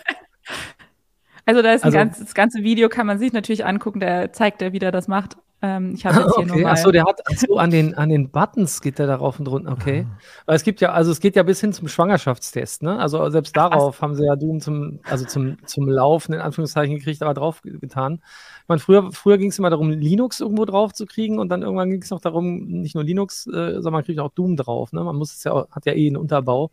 [1.45, 4.61] Also da ist also, ganz, das ganze Video kann man sich natürlich angucken, der zeigt
[4.61, 5.37] er, wie der das macht.
[5.61, 6.65] Ähm, ich habe jetzt hier okay.
[6.65, 9.71] Achso, der hat so an den, an den Buttons geht der darauf und runter.
[9.71, 10.05] Okay.
[10.07, 10.19] Ah.
[10.45, 12.99] Weil es gibt ja, also es geht ja bis hin zum Schwangerschaftstest, ne?
[12.99, 17.23] Also selbst darauf haben sie ja Doom zum, also zum, zum Laufen in Anführungszeichen gekriegt,
[17.23, 18.21] aber drauf getan.
[18.67, 21.89] Meine, früher, früher ging es immer darum, Linux irgendwo drauf zu kriegen und dann irgendwann
[21.89, 24.91] ging es noch darum, nicht nur Linux, äh, sondern man kriegt auch Doom drauf.
[24.91, 25.03] Ne?
[25.03, 26.71] Man muss es ja, auch, hat ja eh einen Unterbau.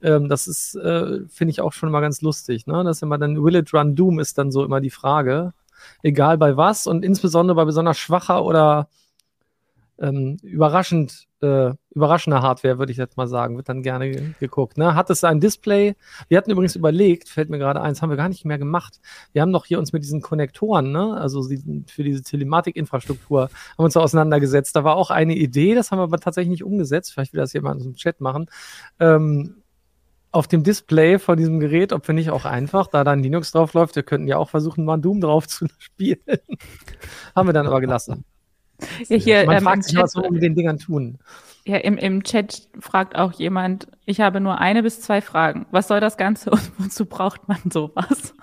[0.00, 2.66] Ähm, das ist, äh, finde ich auch schon immer ganz lustig.
[2.66, 2.84] Ne?
[2.84, 5.54] Dass immer dann Will it run Doom ist dann so immer die Frage
[6.02, 8.88] egal bei was und insbesondere bei besonders schwacher oder
[10.00, 14.78] ähm, überraschend, äh, überraschender Hardware, würde ich jetzt mal sagen, wird dann gerne geguckt.
[14.78, 14.94] Ne?
[14.94, 15.96] Hat es ein Display?
[16.28, 19.00] Wir hatten übrigens überlegt, fällt mir gerade eins, haben wir gar nicht mehr gemacht.
[19.32, 21.16] Wir haben doch hier uns mit diesen Konnektoren, ne?
[21.16, 24.76] also für diese Telematikinfrastruktur, haben uns auseinandergesetzt.
[24.76, 27.12] Da war auch eine Idee, das haben wir aber tatsächlich nicht umgesetzt.
[27.12, 28.46] Vielleicht will das jemand im Chat machen.
[29.00, 29.62] Ähm,
[30.30, 33.72] auf dem Display von diesem Gerät, ob wir nicht auch einfach, da dann Linux drauf
[33.72, 36.18] läuft, wir könnten ja auch versuchen, mal Doom drauf zu spielen.
[37.34, 38.24] Haben wir dann aber gelassen.
[39.08, 41.18] Ja, hier, Man ähm, fragt sich, was wir mit den Dingern tun.
[41.64, 45.66] Ja, im, im Chat fragt auch jemand, ich habe nur eine bis zwei Fragen.
[45.70, 48.34] Was soll das Ganze und wozu braucht man sowas?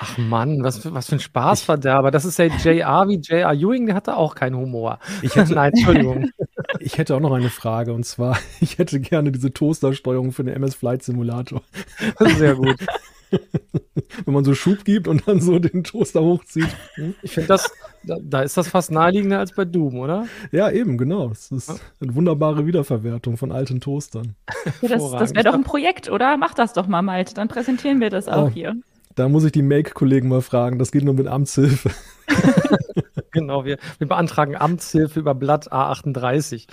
[0.00, 2.10] Ach Mann, was, was für ein Spaßverderber.
[2.10, 3.08] Das ist ja J.R.
[3.08, 3.52] wie J.R.
[3.52, 5.00] Ewing, der hatte auch keinen Humor.
[5.22, 6.30] Ich hätte, Nein, Entschuldigung.
[6.80, 10.54] Ich hätte auch noch eine Frage und zwar, ich hätte gerne diese Toastersteuerung für den
[10.54, 11.62] MS Flight Simulator.
[12.36, 12.76] Sehr gut.
[14.24, 16.68] Wenn man so Schub gibt und dann so den Toaster hochzieht.
[17.22, 17.70] Ich finde das,
[18.08, 20.26] da, da, ist das fast naheliegender als bei Doom, oder?
[20.50, 21.28] Ja, eben, genau.
[21.28, 24.34] Das ist eine wunderbare Wiederverwertung von alten Toastern.
[24.80, 26.36] Ja, das, das wäre doch ein Projekt, oder?
[26.36, 27.34] Mach das doch mal, Malte.
[27.34, 28.74] Dann präsentieren wir das auch oh, hier.
[29.14, 30.78] Da muss ich die Make-Kollegen mal fragen.
[30.78, 31.90] Das geht nur mit Amtshilfe.
[33.32, 36.66] genau, wir, wir beantragen Amtshilfe über Blatt A38.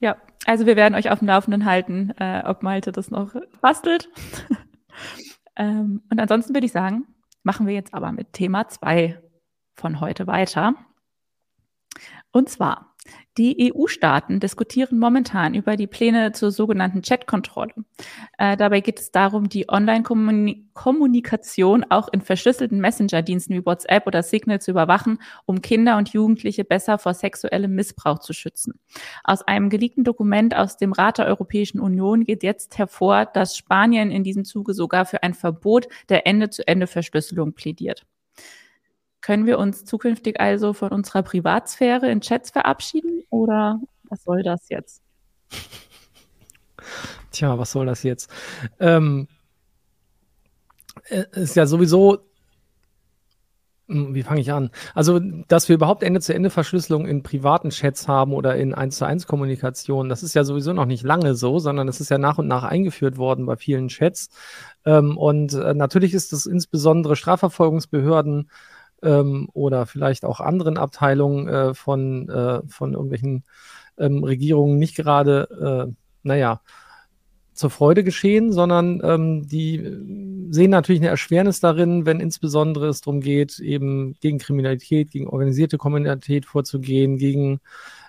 [0.00, 4.08] ja, also wir werden euch auf dem Laufenden halten, äh, ob Malte das noch bastelt.
[5.56, 7.06] ähm, und ansonsten würde ich sagen,
[7.46, 9.22] machen wir jetzt aber mit Thema 2
[9.76, 10.74] von heute weiter.
[12.32, 12.95] Und zwar
[13.38, 17.74] die EU-Staaten diskutieren momentan über die Pläne zur sogenannten Chat-Kontrolle.
[18.38, 24.60] Äh, dabei geht es darum, die Online-Kommunikation auch in verschlüsselten Messenger-Diensten wie WhatsApp oder Signal
[24.60, 28.78] zu überwachen, um Kinder und Jugendliche besser vor sexuellem Missbrauch zu schützen.
[29.22, 34.10] Aus einem geleakten Dokument aus dem Rat der Europäischen Union geht jetzt hervor, dass Spanien
[34.10, 38.06] in diesem Zuge sogar für ein Verbot der Ende-zu-Ende-Verschlüsselung plädiert.
[39.26, 44.68] Können wir uns zukünftig also von unserer Privatsphäre in Chats verabschieden oder was soll das
[44.68, 45.02] jetzt?
[47.32, 48.30] Tja, was soll das jetzt?
[48.78, 49.26] Ähm,
[51.08, 52.20] äh, ist ja sowieso
[53.88, 54.70] hm, wie fange ich an?
[54.94, 60.08] Also, dass wir überhaupt Ende-zu-Ende-Verschlüsselung in privaten Chats haben oder in 1 zu 1 Kommunikation,
[60.08, 62.62] das ist ja sowieso noch nicht lange so, sondern es ist ja nach und nach
[62.62, 64.28] eingeführt worden bei vielen Chats.
[64.84, 68.50] Ähm, und äh, natürlich ist es insbesondere Strafverfolgungsbehörden
[69.02, 73.44] ähm, oder vielleicht auch anderen Abteilungen äh, von, äh, von irgendwelchen
[73.98, 76.60] ähm, Regierungen nicht gerade, äh, naja,
[77.56, 79.78] zur Freude geschehen, sondern ähm, die
[80.50, 85.78] sehen natürlich eine Erschwernis darin, wenn insbesondere es darum geht, eben gegen Kriminalität, gegen organisierte
[85.78, 87.60] Kriminalität vorzugehen, gegen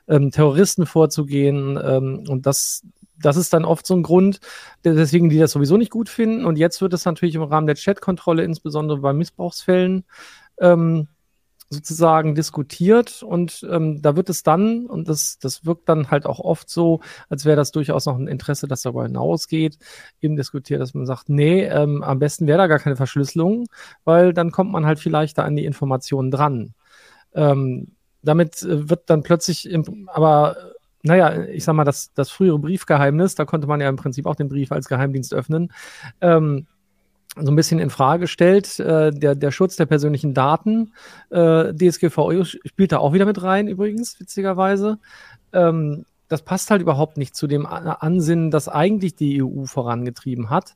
[0.10, 1.80] ähm, Terroristen vorzugehen.
[1.82, 2.84] Ähm, und das,
[3.18, 4.42] das ist dann oft so ein Grund,
[4.84, 6.46] deswegen die das sowieso nicht gut finden.
[6.46, 10.04] Und jetzt wird es natürlich im Rahmen der Chatkontrolle, insbesondere bei Missbrauchsfällen,
[10.60, 11.08] ähm,
[11.70, 16.40] sozusagen diskutiert und ähm, da wird es dann, und das, das wirkt dann halt auch
[16.40, 19.78] oft so, als wäre das durchaus noch ein Interesse, das darüber hinausgeht,
[20.22, 23.68] eben diskutiert, dass man sagt, nee, ähm, am besten wäre da gar keine Verschlüsselung,
[24.06, 26.74] weil dann kommt man halt vielleicht da an die Informationen dran.
[27.34, 27.92] Ähm,
[28.22, 30.56] damit äh, wird dann plötzlich, im, aber
[31.04, 34.36] naja, ich sag mal, das, das frühere Briefgeheimnis, da konnte man ja im Prinzip auch
[34.36, 35.72] den Brief als Geheimdienst öffnen.
[36.22, 36.68] Ähm,
[37.42, 38.80] so ein bisschen in Frage stellt.
[38.80, 40.94] Äh, der, der Schutz der persönlichen Daten,
[41.30, 45.00] äh, DSGVO spielt da auch wieder mit rein, übrigens, witzigerweise.
[45.54, 50.76] Ähm, das passt halt überhaupt nicht zu dem Ansinnen, das eigentlich die EU vorangetrieben hat.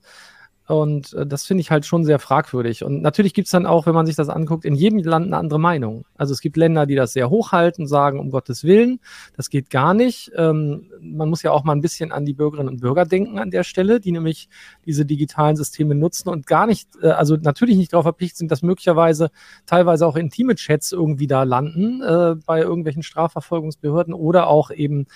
[0.72, 2.86] Und äh, das finde ich halt schon sehr fragwürdig.
[2.86, 5.36] Und natürlich gibt es dann auch, wenn man sich das anguckt, in jedem Land eine
[5.36, 6.06] andere Meinung.
[6.16, 9.02] Also es gibt Länder, die das sehr hochhalten, sagen, um Gottes Willen,
[9.36, 10.32] das geht gar nicht.
[10.38, 13.52] Ähm, man muss ja auch mal ein bisschen an die Bürgerinnen und Bürger denken an
[13.52, 14.48] der Stelle, die nämlich
[14.86, 18.62] diese digitalen Systeme nutzen und gar nicht, äh, also natürlich nicht darauf verpflichtet sind, dass
[18.62, 19.30] möglicherweise
[19.66, 25.08] teilweise auch intime Chats irgendwie da landen äh, bei irgendwelchen Strafverfolgungsbehörden oder auch eben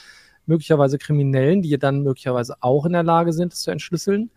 [0.47, 4.31] möglicherweise Kriminellen, die dann möglicherweise auch in der Lage sind, es zu entschlüsseln.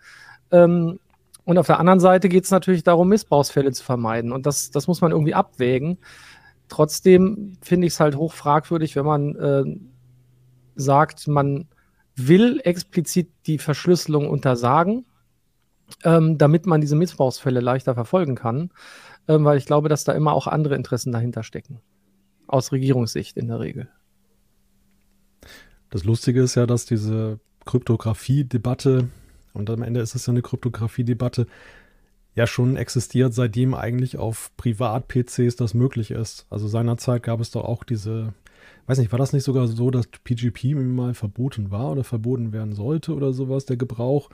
[0.53, 1.01] Ähm,
[1.49, 4.33] und auf der anderen Seite geht es natürlich darum, Missbrauchsfälle zu vermeiden.
[4.33, 5.97] Und das, das muss man irgendwie abwägen.
[6.69, 9.65] Trotzdem finde ich es halt hoch fragwürdig, wenn man äh,
[10.75, 11.67] sagt, man
[12.15, 15.07] will explizit die Verschlüsselung untersagen,
[16.05, 18.71] ähm, damit man diese Missbrauchsfälle leichter verfolgen kann.
[19.27, 21.81] Ähm, weil ich glaube, dass da immer auch andere Interessen dahinter stecken.
[22.47, 23.89] Aus Regierungssicht in der Regel.
[25.89, 29.09] Das Lustige ist ja, dass diese Kryptographie-Debatte
[29.53, 31.47] und am Ende ist es ja eine Kryptographie-Debatte,
[32.35, 36.47] ja schon existiert, seitdem eigentlich auf Privat-PCs das möglich ist.
[36.51, 38.33] Also seinerzeit gab es doch auch diese,
[38.87, 42.75] weiß nicht, war das nicht sogar so, dass PGP mal verboten war oder verboten werden
[42.75, 44.31] sollte oder sowas, der Gebrauch?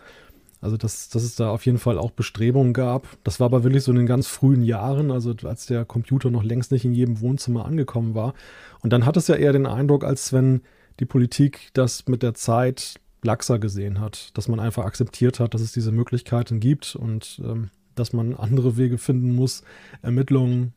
[0.60, 3.06] Also, dass, dass es da auf jeden Fall auch Bestrebungen gab.
[3.22, 6.42] Das war aber wirklich so in den ganz frühen Jahren, also als der Computer noch
[6.42, 8.32] längst nicht in jedem Wohnzimmer angekommen war.
[8.80, 10.62] Und dann hat es ja eher den Eindruck, als wenn
[11.00, 12.94] die Politik das mit der Zeit
[13.24, 17.70] laxer gesehen hat, dass man einfach akzeptiert hat, dass es diese Möglichkeiten gibt und ähm,
[17.94, 19.62] dass man andere Wege finden muss,
[20.02, 20.74] Ermittlungen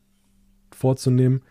[0.72, 1.42] vorzunehmen.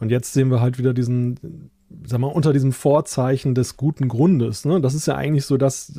[0.00, 1.70] Und jetzt sehen wir halt wieder diesen,
[2.04, 4.64] sag mal, unter diesem Vorzeichen des guten Grundes.
[4.64, 4.80] Ne?
[4.80, 5.98] Das ist ja eigentlich so das,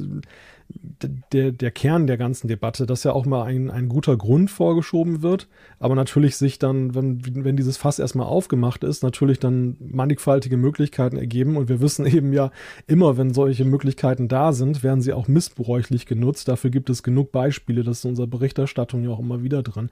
[1.32, 5.22] der, der Kern der ganzen Debatte, dass ja auch mal ein, ein guter Grund vorgeschoben
[5.22, 5.48] wird,
[5.80, 11.18] aber natürlich sich dann, wenn, wenn dieses Fass erstmal aufgemacht ist, natürlich dann mannigfaltige Möglichkeiten
[11.18, 12.52] ergeben und wir wissen eben ja
[12.88, 16.48] immer, wenn solche Möglichkeiten da sind, werden sie auch missbräuchlich genutzt.
[16.48, 19.90] Dafür gibt es genug Beispiele, das ist in unserer Berichterstattung ja auch immer wieder drin,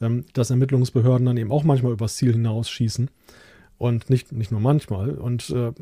[0.00, 3.10] ähm, dass Ermittlungsbehörden dann eben auch manchmal übers Ziel hinausschießen.
[3.78, 5.10] Und nicht, nicht nur manchmal.
[5.10, 5.72] Und äh,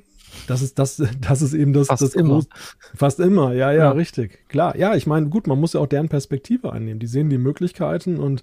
[0.47, 1.88] das ist, das, das ist eben das.
[1.88, 2.35] Fast das immer.
[2.35, 2.49] Groß,
[2.95, 3.90] fast immer, ja, ja, Ja.
[3.93, 4.49] richtig.
[4.49, 6.99] Klar, ja, ich meine, gut, man muss ja auch deren Perspektive einnehmen.
[7.01, 8.43] Die sehen die Möglichkeiten und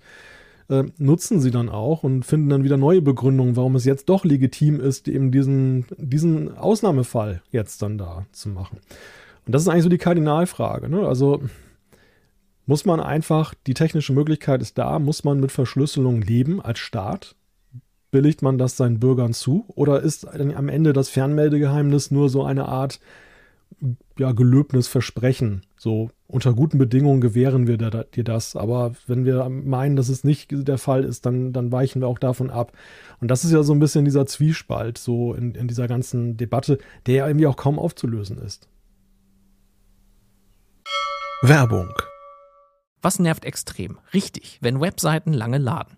[0.69, 4.25] äh, nutzen sie dann auch und finden dann wieder neue Begründungen, warum es jetzt doch
[4.25, 8.79] legitim ist, eben diesen, diesen Ausnahmefall jetzt dann da zu machen.
[9.45, 10.89] Und das ist eigentlich so die Kardinalfrage.
[10.89, 11.07] Ne?
[11.07, 11.41] Also
[12.65, 17.35] muss man einfach, die technische Möglichkeit ist da, muss man mit Verschlüsselung leben als Staat?
[18.11, 19.65] Billigt man das seinen Bürgern zu?
[19.69, 22.99] Oder ist am Ende das Fernmeldegeheimnis nur so eine Art
[24.17, 25.63] ja, gelöbnis Versprechen?
[25.77, 28.55] So, unter guten Bedingungen gewähren wir dir dir das.
[28.55, 32.19] Aber wenn wir meinen, dass es nicht der Fall ist, dann, dann weichen wir auch
[32.19, 32.71] davon ab.
[33.19, 36.77] Und das ist ja so ein bisschen dieser Zwiespalt, so in, in dieser ganzen Debatte,
[37.05, 38.69] der ja irgendwie auch kaum aufzulösen ist.
[41.43, 41.93] Werbung.
[43.01, 43.99] Was nervt extrem?
[44.13, 45.97] Richtig, wenn Webseiten lange laden.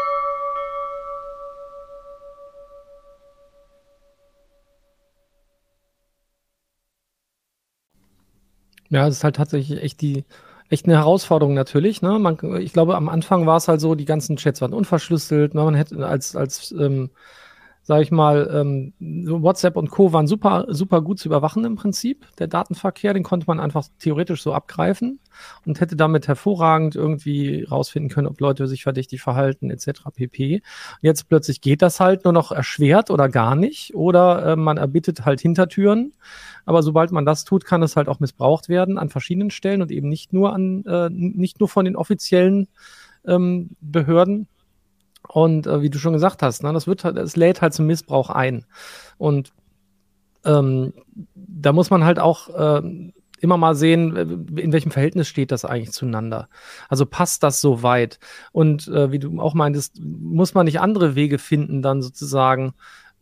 [8.91, 10.25] Ja, es ist halt tatsächlich echt die,
[10.69, 12.01] echt eine Herausforderung natürlich.
[12.01, 12.19] Ne?
[12.19, 15.55] Man, ich glaube, am Anfang war es halt so, die ganzen Chats waren unverschlüsselt.
[15.55, 15.63] Ne?
[15.63, 17.09] Man hätte als, als ähm,
[17.83, 20.13] sage ich mal, ähm, WhatsApp und Co.
[20.13, 22.27] waren super, super gut zu überwachen im Prinzip.
[22.37, 25.19] Der Datenverkehr, den konnte man einfach theoretisch so abgreifen
[25.65, 30.03] und hätte damit hervorragend irgendwie rausfinden können, ob Leute sich verdächtig verhalten, etc.
[30.13, 30.61] pp.
[31.01, 35.25] Jetzt plötzlich geht das halt nur noch erschwert oder gar nicht oder äh, man erbittet
[35.25, 36.13] halt Hintertüren.
[36.65, 39.91] Aber sobald man das tut, kann es halt auch missbraucht werden an verschiedenen Stellen und
[39.91, 42.67] eben nicht nur an, äh, nicht nur von den offiziellen
[43.25, 44.47] ähm, Behörden.
[45.27, 47.87] Und äh, wie du schon gesagt hast, ne, das wird halt, es lädt halt zum
[47.87, 48.65] Missbrauch ein.
[49.17, 49.53] Und
[50.43, 50.93] ähm,
[51.35, 54.15] da muss man halt auch äh, immer mal sehen,
[54.57, 56.47] in welchem Verhältnis steht das eigentlich zueinander.
[56.89, 58.19] Also passt das so weit?
[58.51, 62.73] Und äh, wie du auch meintest, muss man nicht andere Wege finden, dann sozusagen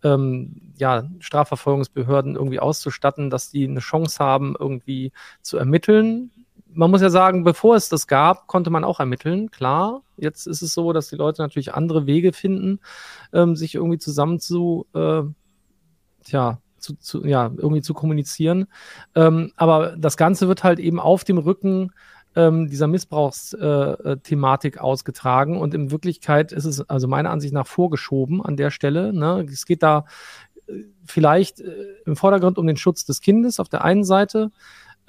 [0.03, 6.31] ähm, ja, Strafverfolgungsbehörden irgendwie auszustatten, dass die eine Chance haben, irgendwie zu ermitteln,
[6.73, 10.01] man muss ja sagen, bevor es das gab, konnte man auch ermitteln, klar.
[10.17, 12.79] Jetzt ist es so, dass die Leute natürlich andere Wege finden,
[13.33, 15.23] ähm, sich irgendwie zusammen zu, äh,
[16.23, 18.67] tja, zu, zu, ja, irgendwie zu kommunizieren.
[19.15, 21.91] Ähm, aber das Ganze wird halt eben auf dem Rücken
[22.35, 28.43] ähm, dieser Missbrauchsthematik äh, ausgetragen und in Wirklichkeit ist es also meiner Ansicht nach vorgeschoben
[28.43, 29.13] an der Stelle.
[29.13, 29.45] Ne?
[29.49, 30.05] Es geht da
[30.67, 31.73] äh, vielleicht äh,
[32.05, 34.51] im Vordergrund um den Schutz des Kindes auf der einen Seite,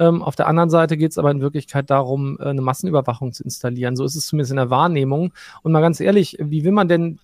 [0.01, 3.45] ähm, auf der anderen Seite geht es aber in Wirklichkeit darum, äh, eine Massenüberwachung zu
[3.45, 3.95] installieren.
[3.97, 5.33] So ist es zumindest in der Wahrnehmung.
[5.63, 7.21] Und mal ganz ehrlich, wie will man denn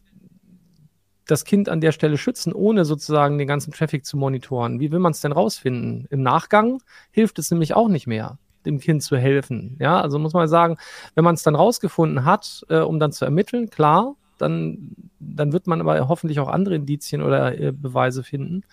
[1.26, 4.78] das Kind an der Stelle schützen, ohne sozusagen den ganzen Traffic zu monitoren?
[4.78, 6.06] Wie will man es denn rausfinden?
[6.10, 9.76] Im Nachgang hilft es nämlich auch nicht mehr dem Kind zu helfen.
[9.80, 10.76] Ja, also muss man sagen,
[11.14, 15.66] wenn man es dann rausgefunden hat, äh, um dann zu ermitteln, klar, dann, dann wird
[15.66, 18.64] man aber hoffentlich auch andere Indizien oder äh, Beweise finden.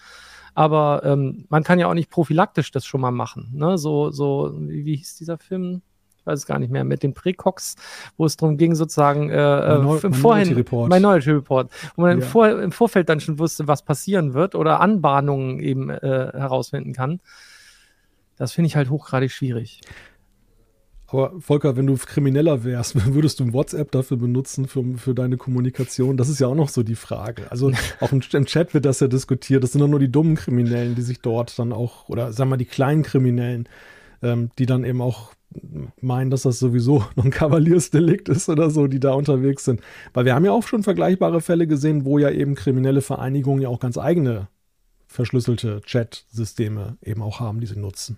[0.53, 3.51] Aber ähm, man kann ja auch nicht prophylaktisch das schon mal machen.
[3.53, 3.77] Ne?
[3.77, 5.81] So, so, wie, wie hieß dieser Film?
[6.23, 7.75] ich weiß es gar nicht mehr, mit dem Precox,
[8.15, 10.89] wo es darum ging, sozusagen äh, Minor äh, im Vorhin, Report.
[10.89, 12.15] Minority Report, wo man ja.
[12.15, 16.93] im, Vor im, Vorfeld dann schon wusste, was passieren wird oder Anbahnungen eben äh, herausfinden
[16.93, 17.19] kann.
[18.37, 19.81] Das finde ich halt hochgradig schwierig.
[21.13, 26.17] Aber Volker, wenn du Krimineller wärst, würdest du WhatsApp dafür benutzen, für, für deine Kommunikation?
[26.17, 27.51] Das ist ja auch noch so die Frage.
[27.51, 29.63] Also auch im, im Chat wird das ja diskutiert.
[29.63, 32.57] Das sind doch nur die dummen Kriminellen, die sich dort dann auch, oder sagen wir
[32.57, 33.69] die kleinen Kriminellen,
[34.23, 35.33] ähm, die dann eben auch
[36.01, 39.81] meinen, dass das sowieso noch ein Kavaliersdelikt ist oder so, die da unterwegs sind.
[40.15, 43.69] Weil wir haben ja auch schon vergleichbare Fälle gesehen, wo ja eben kriminelle Vereinigungen ja
[43.69, 44.47] auch ganz eigene
[45.05, 48.17] verschlüsselte Chat-Systeme eben auch haben, die sie nutzen.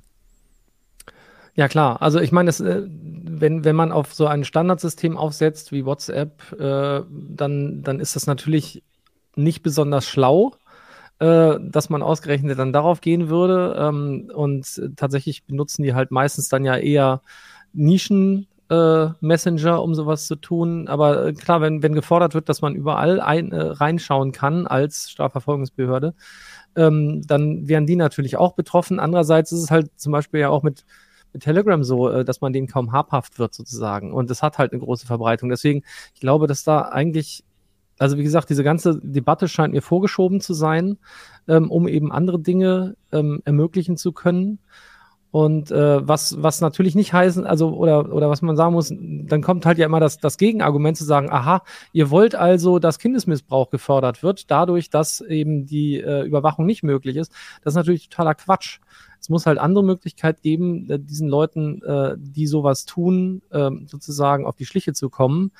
[1.55, 2.01] Ja, klar.
[2.01, 7.01] Also ich meine, äh, wenn, wenn man auf so ein Standardsystem aufsetzt wie WhatsApp, äh,
[7.09, 8.83] dann, dann ist das natürlich
[9.35, 10.53] nicht besonders schlau,
[11.19, 13.75] äh, dass man ausgerechnet dann darauf gehen würde.
[13.79, 17.21] Ähm, und tatsächlich benutzen die halt meistens dann ja eher
[17.73, 18.47] Nischen.
[18.67, 20.87] Äh, Messenger, um sowas zu tun.
[20.87, 25.11] Aber äh, klar, wenn, wenn gefordert wird, dass man überall ein, äh, reinschauen kann als
[25.11, 26.15] Strafverfolgungsbehörde,
[26.75, 28.99] ähm, dann wären die natürlich auch betroffen.
[28.99, 30.83] Andererseits ist es halt zum Beispiel ja auch mit
[31.39, 34.13] Telegram so, äh, dass man denen kaum habhaft wird sozusagen.
[34.13, 35.49] Und das hat halt eine große Verbreitung.
[35.49, 37.43] Deswegen, ich glaube, dass da eigentlich,
[37.97, 40.97] also wie gesagt, diese ganze Debatte scheint mir vorgeschoben zu sein,
[41.47, 44.59] ähm, um eben andere Dinge ähm, ermöglichen zu können.
[45.35, 49.41] Und äh, was, was natürlich nicht heißen, also oder, oder was man sagen muss, dann
[49.41, 53.69] kommt halt ja immer das, das Gegenargument zu sagen, aha, ihr wollt also, dass Kindesmissbrauch
[53.69, 57.33] gefördert wird, dadurch, dass eben die äh, Überwachung nicht möglich ist.
[57.61, 58.79] Das ist natürlich totaler Quatsch.
[59.19, 64.45] Es muss halt andere Möglichkeit geben, äh, diesen Leuten, äh, die sowas tun, äh, sozusagen
[64.45, 65.51] auf die Schliche zu kommen.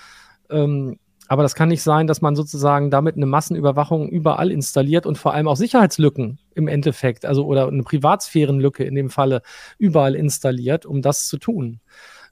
[0.50, 5.18] Ähm, aber das kann nicht sein, dass man sozusagen damit eine Massenüberwachung überall installiert und
[5.18, 9.42] vor allem auch Sicherheitslücken im Endeffekt, also oder eine Privatsphärenlücke in dem Falle
[9.78, 11.80] überall installiert, um das zu tun.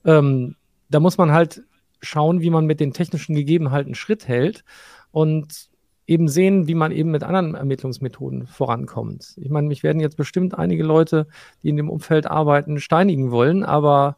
[0.05, 0.55] Ähm,
[0.89, 1.63] da muss man halt
[2.01, 4.63] schauen, wie man mit den technischen Gegebenheiten Schritt hält.
[5.11, 5.69] Und
[6.07, 9.35] eben sehen, wie man eben mit anderen Ermittlungsmethoden vorankommt.
[9.37, 11.27] Ich meine, mich werden jetzt bestimmt einige Leute,
[11.61, 14.17] die in dem Umfeld arbeiten, steinigen wollen, aber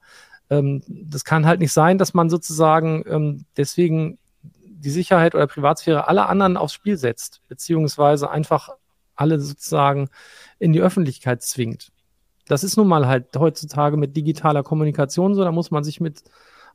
[0.50, 4.18] ähm, das kann halt nicht sein, dass man sozusagen ähm, deswegen
[4.86, 8.70] die Sicherheit oder Privatsphäre aller anderen aufs Spiel setzt, beziehungsweise einfach
[9.16, 10.10] alle sozusagen
[10.60, 11.92] in die Öffentlichkeit zwingt.
[12.48, 16.24] Das ist nun mal halt heutzutage mit digitaler Kommunikation so, da muss man sich mit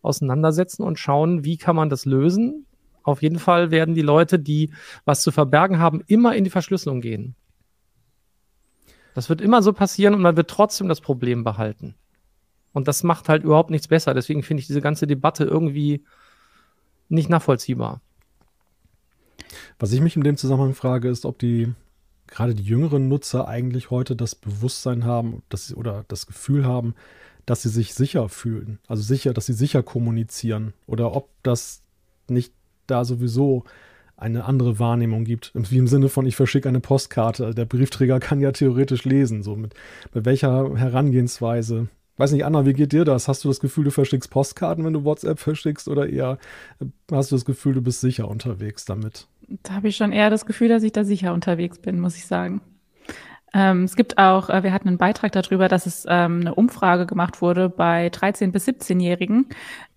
[0.02, 2.66] auseinandersetzen und schauen, wie kann man das lösen,
[3.02, 4.72] auf jeden Fall werden die Leute, die
[5.04, 7.36] was zu verbergen haben, immer in die Verschlüsselung gehen.
[9.14, 11.94] Das wird immer so passieren und man wird trotzdem das Problem behalten.
[12.72, 14.14] Und das macht halt überhaupt nichts besser.
[14.14, 16.04] Deswegen finde ich diese ganze Debatte irgendwie
[17.10, 18.00] nicht nachvollziehbar.
[19.78, 21.72] Was ich mich in dem Zusammenhang frage, ist, ob die
[22.26, 26.94] gerade die jüngeren Nutzer eigentlich heute das Bewusstsein haben dass sie, oder das Gefühl haben,
[27.44, 28.78] dass sie sich sicher fühlen.
[28.86, 30.72] Also sicher, dass sie sicher kommunizieren.
[30.86, 31.82] Oder ob das
[32.28, 32.52] nicht
[32.86, 33.64] da sowieso
[34.16, 35.50] eine andere Wahrnehmung gibt.
[35.54, 37.54] Wie im Sinne von, ich verschicke eine Postkarte.
[37.54, 39.42] Der Briefträger kann ja theoretisch lesen.
[39.42, 39.74] So mit,
[40.14, 41.88] mit welcher Herangehensweise.
[42.20, 43.28] Weiß nicht, Anna, wie geht dir das?
[43.28, 46.36] Hast du das Gefühl, du verschickst Postkarten, wenn du WhatsApp verschickst, oder eher
[46.78, 49.26] äh, hast du das Gefühl, du bist sicher unterwegs damit?
[49.62, 52.26] Da habe ich schon eher das Gefühl, dass ich da sicher unterwegs bin, muss ich
[52.26, 52.60] sagen.
[53.54, 57.06] Ähm, es gibt auch, äh, wir hatten einen Beitrag darüber, dass es ähm, eine Umfrage
[57.06, 59.46] gemacht wurde bei 13- bis 17-Jährigen,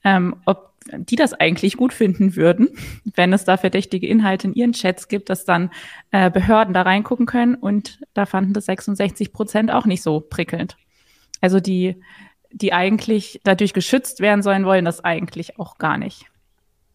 [0.05, 2.69] ähm, ob die das eigentlich gut finden würden,
[3.15, 5.71] wenn es da verdächtige Inhalte in ihren Chats gibt, dass dann
[6.11, 7.55] äh, Behörden da reingucken können.
[7.55, 10.77] Und da fanden das 66 Prozent auch nicht so prickelnd.
[11.43, 11.97] Also die,
[12.53, 16.25] die eigentlich dadurch geschützt werden sollen, wollen das eigentlich auch gar nicht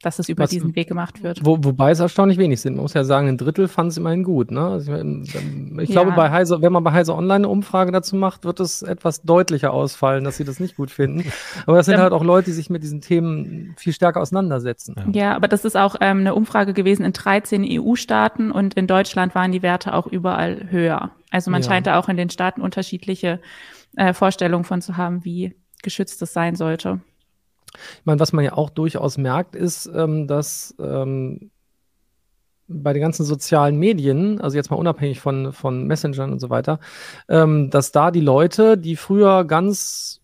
[0.02, 1.44] dass es über Was, diesen Weg gemacht wird.
[1.44, 2.74] Wo, wobei es erstaunlich wenig sind.
[2.74, 4.52] Man muss ja sagen, ein Drittel fand es immerhin gut.
[4.52, 4.60] Ne?
[4.60, 5.34] Also ich,
[5.80, 8.82] ich glaube, bei Heise, wenn man bei Heise Online eine Umfrage dazu macht, wird es
[8.82, 11.24] etwas deutlicher ausfallen, dass sie das nicht gut finden.
[11.66, 12.02] Aber das sind ja.
[12.02, 14.94] halt auch Leute, die sich mit diesen Themen viel stärker auseinandersetzen.
[15.12, 18.86] Ja, ja aber das ist auch ähm, eine Umfrage gewesen in 13 EU-Staaten und in
[18.86, 21.10] Deutschland waren die Werte auch überall höher.
[21.30, 21.68] Also man ja.
[21.68, 23.40] scheint da auch in den Staaten unterschiedliche
[23.96, 27.00] äh, Vorstellungen von zu haben, wie geschützt es sein sollte.
[27.74, 31.50] Ich meine, was man ja auch durchaus merkt, ist, ähm, dass ähm,
[32.66, 36.80] bei den ganzen sozialen Medien, also jetzt mal unabhängig von, von Messengern und so weiter,
[37.28, 40.20] ähm, dass da die Leute, die früher ganz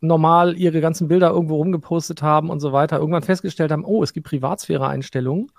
[0.00, 4.12] normal ihre ganzen Bilder irgendwo rumgepostet haben und so weiter, irgendwann festgestellt haben, oh, es
[4.12, 5.50] gibt Privatsphäre-Einstellungen.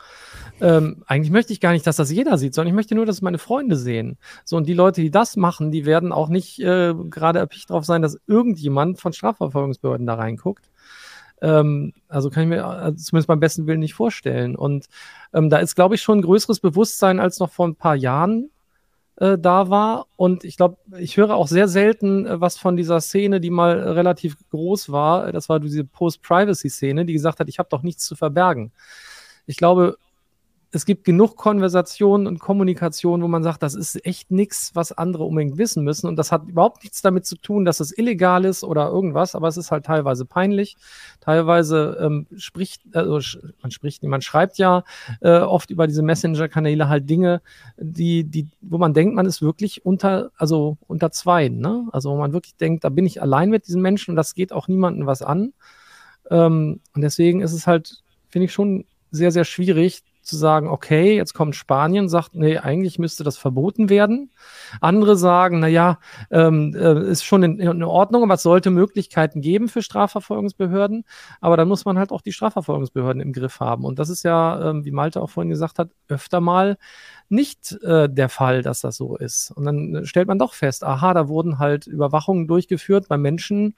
[0.62, 3.22] Ähm, eigentlich möchte ich gar nicht, dass das jeder sieht, sondern ich möchte nur, dass
[3.22, 4.18] meine Freunde sehen.
[4.46, 7.86] So, und die Leute, die das machen, die werden auch nicht äh, gerade erpicht darauf
[7.86, 10.70] sein, dass irgendjemand von Strafverfolgungsbehörden da reinguckt.
[11.42, 14.56] Ähm, also kann ich mir also zumindest beim besten Willen nicht vorstellen.
[14.56, 14.86] Und
[15.34, 18.50] ähm, da ist, glaube ich, schon ein größeres Bewusstsein als noch vor ein paar Jahren
[19.18, 20.08] äh, da war.
[20.16, 23.78] Und ich glaube, ich höre auch sehr selten äh, was von dieser Szene, die mal
[23.78, 25.32] relativ groß war.
[25.32, 28.72] Das war diese Post-Privacy-Szene, die gesagt hat, ich habe doch nichts zu verbergen.
[29.46, 29.98] Ich glaube,
[30.76, 35.24] es gibt genug Konversationen und Kommunikation, wo man sagt, das ist echt nichts, was andere
[35.24, 36.08] unbedingt wissen müssen.
[36.08, 39.48] Und das hat überhaupt nichts damit zu tun, dass es illegal ist oder irgendwas, aber
[39.48, 40.76] es ist halt teilweise peinlich.
[41.22, 43.20] Teilweise ähm, spricht, also
[43.62, 44.84] man spricht, man schreibt ja
[45.22, 47.44] äh, oft über diese Messenger-Kanäle halt Dinge,
[47.78, 51.88] die, die, wo man denkt, man ist wirklich unter, also unter zwei, ne?
[51.92, 54.52] Also wo man wirklich denkt, da bin ich allein mit diesen Menschen und das geht
[54.52, 55.54] auch niemandem was an.
[56.32, 61.16] Ähm, und deswegen ist es halt, finde ich schon sehr, sehr schwierig, zu sagen, okay,
[61.16, 64.32] jetzt kommt Spanien, sagt, nee, eigentlich müsste das verboten werden.
[64.82, 66.00] Andere sagen, na ja,
[66.32, 71.06] ähm, äh, ist schon in, in, Ordnung, aber es sollte Möglichkeiten geben für Strafverfolgungsbehörden.
[71.42, 73.86] Aber dann muss man halt auch die Strafverfolgungsbehörden im Griff haben.
[73.86, 76.78] Und das ist ja, ähm, wie Malte auch vorhin gesagt hat, öfter mal
[77.30, 79.52] nicht äh, der Fall, dass das so ist.
[79.52, 83.76] Und dann stellt man doch fest, aha, da wurden halt Überwachungen durchgeführt bei Menschen,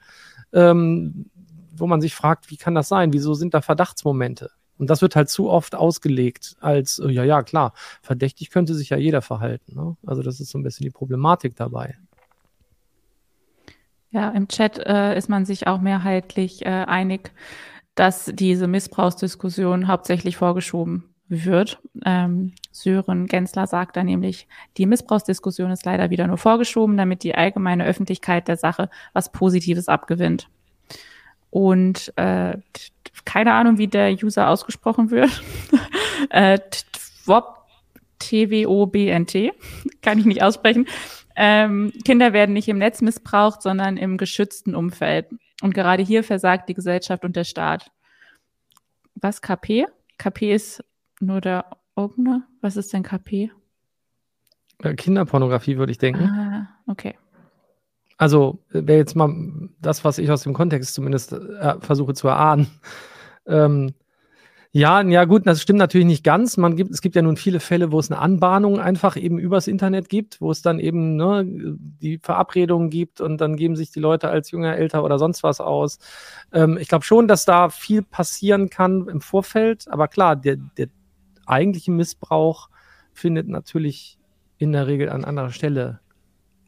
[0.52, 1.30] ähm,
[1.74, 3.12] wo man sich fragt, wie kann das sein?
[3.12, 4.50] Wieso sind da Verdachtsmomente?
[4.78, 7.72] Und das wird halt zu oft ausgelegt als, äh, ja, ja, klar,
[8.02, 9.74] verdächtig könnte sich ja jeder verhalten.
[9.74, 9.96] Ne?
[10.06, 11.96] Also das ist so ein bisschen die Problematik dabei.
[14.10, 17.32] Ja, im Chat äh, ist man sich auch mehrheitlich äh, einig,
[17.94, 21.80] dass diese Missbrauchsdiskussion hauptsächlich vorgeschoben wird.
[22.04, 24.46] Ähm, Sören Gensler sagt da nämlich,
[24.76, 29.88] die Missbrauchsdiskussion ist leider wieder nur vorgeschoben, damit die allgemeine Öffentlichkeit der Sache was Positives
[29.88, 30.48] abgewinnt.
[31.56, 32.58] Und äh,
[33.24, 35.42] keine Ahnung, wie der User ausgesprochen wird.
[36.28, 36.58] äh,
[38.18, 39.52] T-W-O-B-N-T.
[40.02, 40.86] Kann ich nicht aussprechen.
[41.34, 45.28] Ähm, Kinder werden nicht im Netz missbraucht, sondern im geschützten Umfeld.
[45.62, 47.90] Und gerade hier versagt die Gesellschaft und der Staat.
[49.14, 49.86] Was KP?
[50.18, 50.84] KP ist
[51.20, 52.46] nur der Opener.
[52.60, 53.50] Was ist denn KP?
[54.82, 56.24] Äh, Kinderpornografie, würde ich denken.
[56.24, 57.14] Ah, okay.
[58.18, 59.30] Also wäre jetzt mal
[59.80, 62.68] das, was ich aus dem Kontext zumindest äh, versuche zu erahnen.
[63.46, 63.94] Ähm,
[64.72, 66.58] ja, ja gut, das stimmt natürlich nicht ganz.
[66.58, 69.68] Man gibt, es gibt ja nun viele Fälle, wo es eine Anbahnung einfach eben übers
[69.68, 74.00] Internet gibt, wo es dann eben ne, die Verabredungen gibt und dann geben sich die
[74.00, 75.98] Leute als jünger, älter oder sonst was aus.
[76.52, 80.88] Ähm, ich glaube schon, dass da viel passieren kann im Vorfeld, aber klar, der, der
[81.46, 82.68] eigentliche Missbrauch
[83.14, 84.18] findet natürlich
[84.58, 86.00] in der Regel an anderer Stelle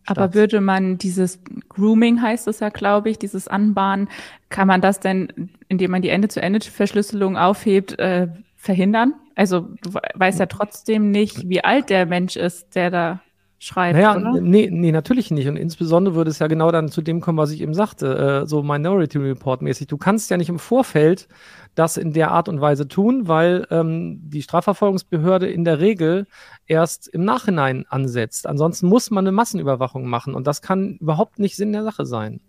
[0.09, 4.09] aber würde man dieses Grooming heißt es ja, glaube ich, dieses Anbahnen,
[4.49, 9.15] kann man das denn, indem man die Ende-zu-Ende-Verschlüsselung aufhebt, äh, verhindern?
[9.35, 13.21] Also du weißt ja trotzdem nicht, wie alt der Mensch ist, der da
[13.59, 14.41] schreibt, naja, oder?
[14.41, 15.49] Nee, nee, natürlich nicht.
[15.49, 18.47] Und insbesondere würde es ja genau dann zu dem kommen, was ich eben sagte, äh,
[18.47, 19.89] so Minority Report mäßig.
[19.89, 21.29] Du kannst ja nicht im Vorfeld
[21.75, 26.27] das in der Art und Weise tun, weil ähm, die Strafverfolgungsbehörde in der Regel
[26.67, 28.47] erst im Nachhinein ansetzt.
[28.47, 32.41] Ansonsten muss man eine Massenüberwachung machen und das kann überhaupt nicht Sinn der Sache sein.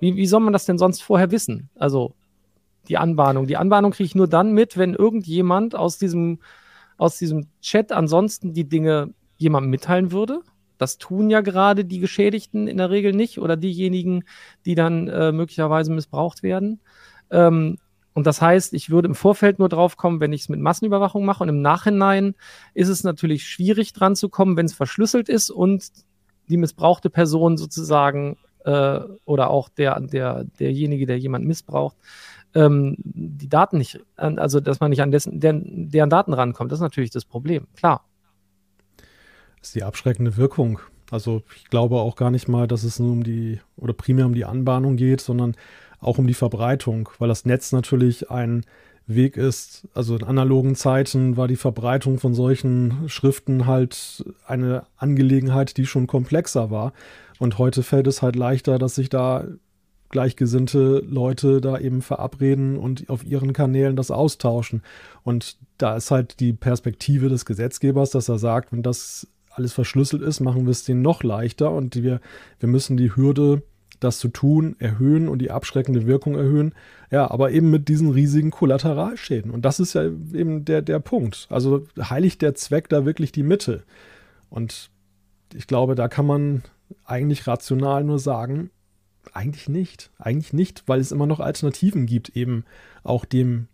[0.00, 1.70] Wie, wie soll man das denn sonst vorher wissen?
[1.76, 2.14] Also
[2.88, 3.46] die Anbahnung.
[3.46, 6.38] Die Anbahnung kriege ich nur dann mit, wenn irgendjemand aus diesem
[6.98, 10.42] aus diesem Chat ansonsten die Dinge jemandem mitteilen würde.
[10.76, 14.24] Das tun ja gerade die Geschädigten in der Regel nicht oder diejenigen,
[14.64, 16.80] die dann äh, möglicherweise missbraucht werden.
[17.30, 17.78] Ähm,
[18.14, 21.24] und das heißt, ich würde im Vorfeld nur drauf kommen, wenn ich es mit Massenüberwachung
[21.24, 21.42] mache.
[21.42, 22.34] Und im Nachhinein
[22.74, 25.88] ist es natürlich schwierig dran zu kommen, wenn es verschlüsselt ist und
[26.48, 31.96] die missbrauchte Person sozusagen äh, oder auch der, der, derjenige, der jemand missbraucht,
[32.54, 36.72] ähm, die Daten nicht, also dass man nicht an dessen, deren, deren Daten rankommt.
[36.72, 38.04] Das ist natürlich das Problem, klar.
[39.62, 40.80] Ist die abschreckende Wirkung.
[41.10, 44.34] Also ich glaube auch gar nicht mal, dass es nur um die oder primär um
[44.34, 45.56] die Anbahnung geht, sondern
[46.00, 48.64] auch um die Verbreitung, weil das Netz natürlich ein
[49.06, 49.88] Weg ist.
[49.94, 56.06] Also in analogen Zeiten war die Verbreitung von solchen Schriften halt eine Angelegenheit, die schon
[56.06, 56.92] komplexer war.
[57.38, 59.44] Und heute fällt es halt leichter, dass sich da
[60.10, 64.82] gleichgesinnte Leute da eben verabreden und auf ihren Kanälen das austauschen.
[65.22, 69.26] Und da ist halt die Perspektive des Gesetzgebers, dass er sagt, wenn das
[69.58, 72.20] alles verschlüsselt ist, machen wir es denen noch leichter und wir,
[72.60, 73.62] wir müssen die Hürde
[74.00, 76.74] das zu tun, erhöhen und die abschreckende Wirkung erhöhen.
[77.10, 79.50] Ja, aber eben mit diesen riesigen Kollateralschäden.
[79.50, 81.48] Und das ist ja eben der, der Punkt.
[81.50, 83.82] Also heiligt der Zweck da wirklich die Mitte?
[84.50, 84.90] Und
[85.54, 86.62] ich glaube, da kann man
[87.04, 88.70] eigentlich rational nur sagen,
[89.32, 90.10] eigentlich nicht.
[90.18, 92.64] Eigentlich nicht, weil es immer noch Alternativen gibt, eben
[93.02, 93.68] auch dem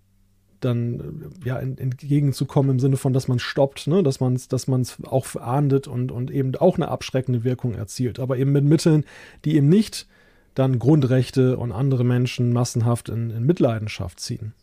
[0.61, 4.03] dann ja entgegenzukommen im Sinne von, dass man stoppt, ne?
[4.03, 4.69] dass man es dass
[5.05, 8.19] auch ahndet und, und eben auch eine abschreckende Wirkung erzielt.
[8.19, 9.05] Aber eben mit Mitteln,
[9.45, 10.07] die eben nicht
[10.55, 14.55] dann Grundrechte und andere Menschen massenhaft in, in Mitleidenschaft ziehen.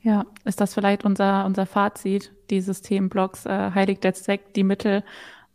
[0.00, 3.44] Ja, ist das vielleicht unser, unser Fazit dieses Themenblocks?
[3.44, 5.02] Äh, heiligt der Zweck die Mittel?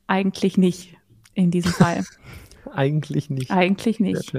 [0.08, 0.98] Eigentlich nicht
[1.34, 2.04] in diesem Fall.
[2.74, 3.50] Eigentlich nicht.
[3.50, 4.34] Eigentlich nicht.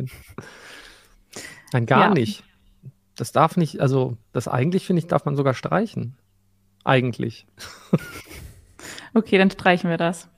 [1.72, 2.10] Nein, gar ja.
[2.14, 2.44] nicht.
[3.16, 6.16] Das darf nicht, also das eigentlich finde ich, darf man sogar streichen.
[6.84, 7.46] Eigentlich.
[9.14, 10.28] okay, dann streichen wir das.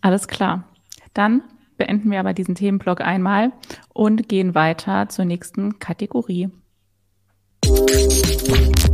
[0.00, 0.64] Alles klar.
[1.12, 1.42] Dann
[1.76, 3.52] beenden wir aber diesen Themenblock einmal
[3.92, 6.50] und gehen weiter zur nächsten Kategorie.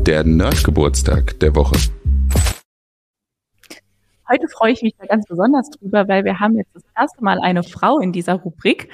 [0.06, 1.76] Der Nerdgeburtstag der Woche.
[4.30, 7.40] Heute freue ich mich da ganz besonders drüber, weil wir haben jetzt das erste Mal
[7.40, 8.88] eine Frau in dieser Rubrik.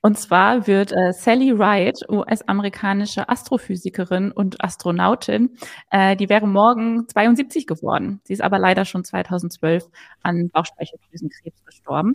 [0.00, 5.56] Und zwar wird äh, Sally Wright, US-amerikanische Astrophysikerin und Astronautin,
[5.92, 8.20] äh, die wäre morgen 72 geworden.
[8.24, 9.84] Sie ist aber leider schon 2012
[10.22, 12.14] an Bauchspeicheldrüsenkrebs gestorben.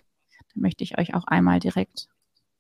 [0.54, 2.10] Da möchte ich euch auch einmal direkt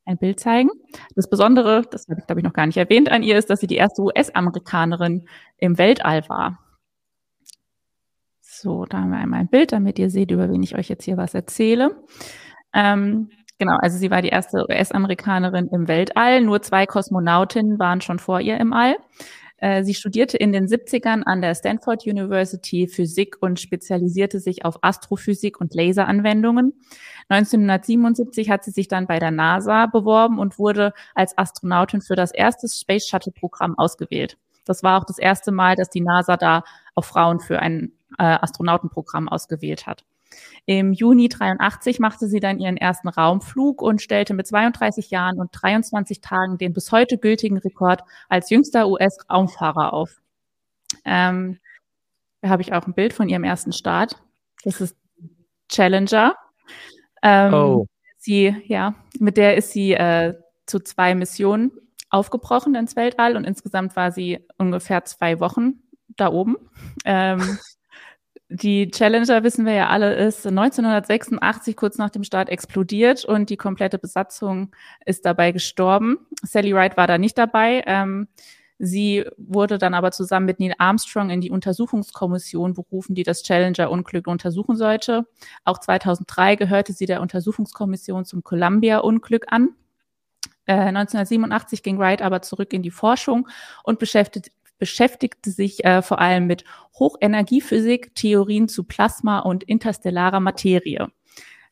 [0.05, 0.69] ein Bild zeigen.
[1.15, 3.59] Das Besondere, das habe ich glaube ich noch gar nicht erwähnt an ihr, ist, dass
[3.59, 6.64] sie die erste US-Amerikanerin im Weltall war.
[8.61, 11.03] So, da haben wir einmal ein Bild, damit ihr seht, über wen ich euch jetzt
[11.03, 11.91] hier was erzähle.
[12.73, 13.29] Ähm,
[13.59, 16.41] genau, also sie war die erste US-Amerikanerin im Weltall.
[16.41, 18.95] Nur zwei Kosmonautinnen waren schon vor ihr im All.
[19.57, 24.77] Äh, sie studierte in den 70ern an der Stanford University Physik und spezialisierte sich auf
[24.81, 26.73] Astrophysik und Laseranwendungen.
[27.27, 32.31] 1977 hat sie sich dann bei der NASA beworben und wurde als Astronautin für das
[32.31, 34.37] erste Space Shuttle Programm ausgewählt.
[34.65, 36.63] Das war auch das erste Mal, dass die NASA da
[36.95, 40.05] auch Frauen für ein äh, Astronautenprogramm ausgewählt hat.
[40.65, 45.49] Im Juni 83 machte sie dann ihren ersten Raumflug und stellte mit 32 Jahren und
[45.51, 50.21] 23 Tagen den bis heute gültigen Rekord als jüngster US-Raumfahrer auf.
[51.05, 51.59] Ähm,
[52.41, 54.21] da habe ich auch ein Bild von ihrem ersten Start.
[54.63, 54.97] Das ist
[55.69, 56.35] Challenger.
[57.21, 57.87] Ähm, oh.
[58.17, 60.33] Sie, ja, mit der ist sie äh,
[60.65, 61.71] zu zwei Missionen
[62.09, 66.55] aufgebrochen ins Weltall und insgesamt war sie ungefähr zwei Wochen da oben.
[67.03, 67.59] Ähm,
[68.55, 73.57] die Challenger, wissen wir ja alle, ist 1986 kurz nach dem Start explodiert und die
[73.57, 74.71] komplette Besatzung
[75.05, 76.19] ist dabei gestorben.
[76.41, 77.83] Sally Wright war da nicht dabei.
[77.85, 78.27] Ähm,
[78.77, 84.27] sie wurde dann aber zusammen mit Neil Armstrong in die Untersuchungskommission berufen, die das Challenger-Unglück
[84.27, 85.25] untersuchen sollte.
[85.63, 89.69] Auch 2003 gehörte sie der Untersuchungskommission zum Columbia-Unglück an.
[90.65, 93.47] Äh, 1987 ging Wright aber zurück in die Forschung
[93.83, 96.63] und beschäftigte, beschäftigte sich äh, vor allem mit
[96.99, 101.07] Hochenergiephysik, Theorien zu Plasma und interstellarer Materie.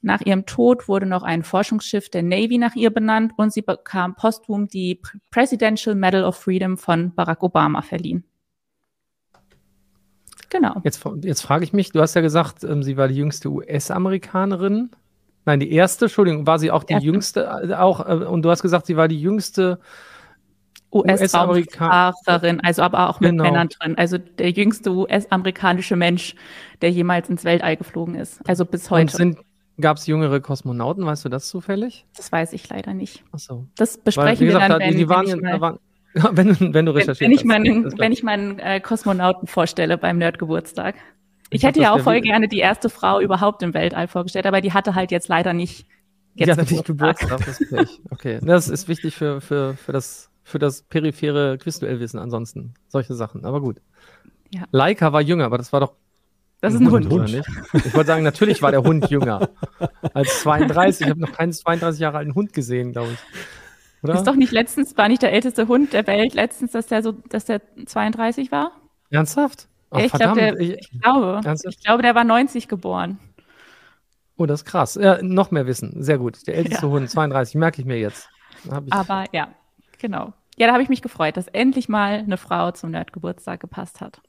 [0.01, 4.16] Nach ihrem Tod wurde noch ein Forschungsschiff der Navy nach ihr benannt und sie bekam
[4.16, 5.01] posthum die
[5.32, 8.26] Presidential Medal of Freedom von Barack Obama verliehen.
[10.49, 10.82] Genau.
[10.84, 14.91] Jetzt, jetzt frage ich mich, du hast ja gesagt, ähm, sie war die jüngste US-Amerikanerin.
[15.45, 17.06] Nein, die erste, Entschuldigung, war sie auch die erste.
[17.06, 19.80] jüngste, äh, auch, äh, und du hast gesagt, sie war die jüngste
[20.94, 23.44] US-Raumfahrerin, also aber auch mit genau.
[23.44, 23.98] Männern drin.
[23.98, 26.36] Also der jüngste US-amerikanische Mensch,
[26.82, 28.39] der jemals ins Weltall geflogen ist.
[28.48, 29.36] Also bis heute.
[29.82, 31.06] Gab es jüngere Kosmonauten?
[31.06, 32.06] Weißt du das zufällig?
[32.16, 33.24] Das weiß ich leider nicht.
[33.32, 33.68] Ach so.
[33.76, 35.80] Das besprechen Weil, gesagt, wir dann, wenn, die waren, wenn waren,
[36.14, 37.22] wenn, du, wenn du recherchierst.
[37.22, 40.96] Wenn, ich meinen, wenn ich meinen äh, Kosmonauten vorstelle beim Nerdgeburtstag.
[41.50, 44.62] Ich, ich hätte ja auch voll gerne die erste Frau überhaupt im Weltall vorgestellt, aber
[44.62, 45.88] die hatte halt jetzt leider nicht.
[46.36, 47.39] Jetzt ja, natürlich Geburtstag.
[47.39, 52.74] Geburtstag das okay, das ist wichtig für, für, für, das, für das periphere Quizduellwissen ansonsten.
[52.88, 53.82] Solche Sachen, aber gut.
[54.54, 54.64] Ja.
[54.72, 55.94] Leica war jünger, aber das war doch
[56.64, 57.10] das ist ein Hund.
[57.10, 57.26] Hund.
[57.26, 57.46] Nicht?
[57.74, 59.50] Ich wollte sagen, natürlich war der Hund jünger
[60.14, 61.06] als 32.
[61.06, 63.20] Ich habe noch keinen 32 Jahre alten Hund gesehen, glaube ich.
[64.02, 64.16] Oder?
[64.16, 67.12] Ist doch nicht letztens, war nicht der älteste Hund der Welt letztens, dass der so,
[67.12, 68.72] dass der 32 war?
[69.10, 69.68] Ernsthaft?
[69.91, 71.76] Oh, ich, glaub, der, ich, ich, glaube, ernsthaft?
[71.76, 73.20] ich glaube, der war 90 geboren.
[74.38, 74.96] Oh, das ist krass.
[74.96, 76.02] Ja, noch mehr Wissen.
[76.02, 76.48] Sehr gut.
[76.48, 76.91] Der älteste ja.
[76.91, 78.30] Hund, 32, merke ich mir jetzt.
[78.89, 79.50] Aber ja,
[80.04, 80.34] genau.
[80.58, 84.22] Ja, da habe ich mich gefreut, dass endlich mal eine Frau zum Nerdgeburtstag gepasst hat.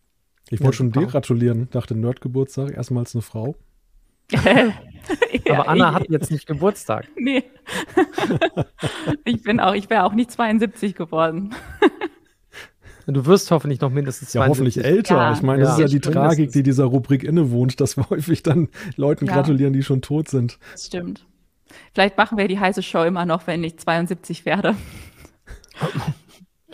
[0.48, 2.74] Ich wollte schon dir gratulieren nach dem Nerdgeburtstag.
[2.74, 3.56] Erstmals eine Frau.
[5.50, 7.08] Aber Anna hat jetzt nicht Geburtstag.
[7.16, 7.44] Nee.
[9.24, 11.54] ich bin auch, ich wäre auch nicht 72 geworden.
[13.06, 14.34] Du wirst hoffentlich noch mindestens 72.
[14.34, 15.16] Ja, hoffentlich älter.
[15.16, 15.32] Ja.
[15.32, 15.84] Ich meine, das ja.
[15.84, 19.34] ist ja die Tragik, die dieser Rubrik innewohnt, dass wir häufig dann Leuten ja.
[19.34, 20.58] gratulieren, die schon tot sind.
[20.72, 21.26] Das stimmt.
[21.92, 24.74] Vielleicht machen wir die heiße Show immer noch, wenn ich 72 werde.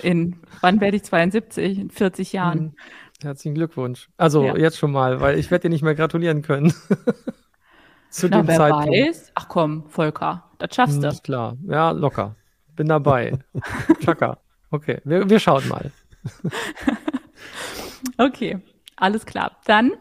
[0.02, 1.78] In, wann werde ich 72?
[1.78, 2.58] In 40 Jahren.
[2.58, 2.74] Hm.
[3.22, 4.08] Herzlichen Glückwunsch.
[4.16, 4.56] Also ja.
[4.56, 6.72] jetzt schon mal, weil ich werde dir nicht mehr gratulieren können.
[8.10, 8.88] Zu Na, dem wer Zeitpunkt.
[8.88, 9.32] weiß.
[9.34, 11.08] Ach komm, Volker, das schaffst hm, du.
[11.08, 12.34] Ist klar, ja, locker.
[12.76, 13.38] Bin dabei.
[14.04, 14.38] Chaka.
[14.70, 15.92] Okay, wir, wir schauen mal.
[18.18, 18.58] okay,
[18.96, 19.56] alles klar.
[19.66, 19.92] Dann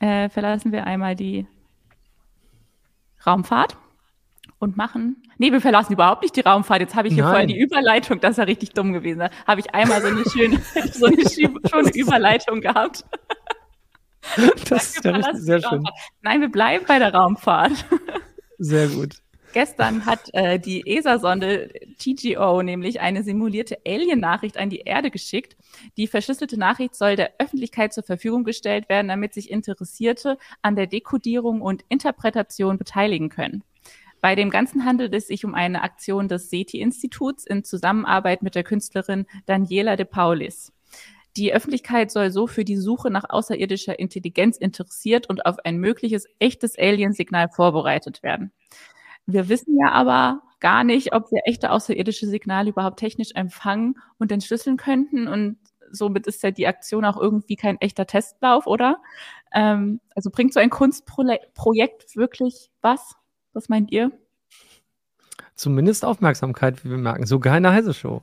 [0.00, 1.46] äh, verlassen wir einmal die
[3.26, 3.76] Raumfahrt
[4.58, 5.21] und machen.
[5.42, 6.82] Nee, wir verlassen überhaupt nicht die Raumfahrt.
[6.82, 7.32] Jetzt habe ich hier Nein.
[7.32, 9.28] vorhin die Überleitung, das ist ja richtig dumm gewesen.
[9.44, 10.62] Habe ich einmal so eine schöne,
[10.92, 13.04] so eine schöne Überleitung gehabt.
[14.70, 15.82] Das ist ja richtig, sehr schön.
[16.22, 17.72] Nein, wir bleiben bei der Raumfahrt.
[18.58, 19.16] Sehr gut.
[19.52, 25.56] Gestern hat äh, die ESA-Sonde TGO nämlich eine simulierte Alien-Nachricht an die Erde geschickt.
[25.96, 30.86] Die verschlüsselte Nachricht soll der Öffentlichkeit zur Verfügung gestellt werden, damit sich Interessierte an der
[30.86, 33.64] Dekodierung und Interpretation beteiligen können.
[34.22, 38.62] Bei dem Ganzen handelt es sich um eine Aktion des SETI-Instituts in Zusammenarbeit mit der
[38.62, 40.72] Künstlerin Daniela de Paulis.
[41.36, 46.26] Die Öffentlichkeit soll so für die Suche nach außerirdischer Intelligenz interessiert und auf ein mögliches
[46.38, 48.52] echtes Alien-Signal vorbereitet werden.
[49.26, 54.30] Wir wissen ja aber gar nicht, ob wir echte außerirdische Signale überhaupt technisch empfangen und
[54.30, 55.26] entschlüsseln könnten.
[55.26, 55.58] Und
[55.90, 59.02] somit ist ja die Aktion auch irgendwie kein echter Testlauf, oder?
[59.52, 63.16] Ähm, also bringt so ein Kunstprojekt wirklich was?
[63.52, 64.12] Was meint ihr?
[65.54, 67.26] Zumindest Aufmerksamkeit, wie wir merken.
[67.26, 68.22] Sogar eine heiße Show.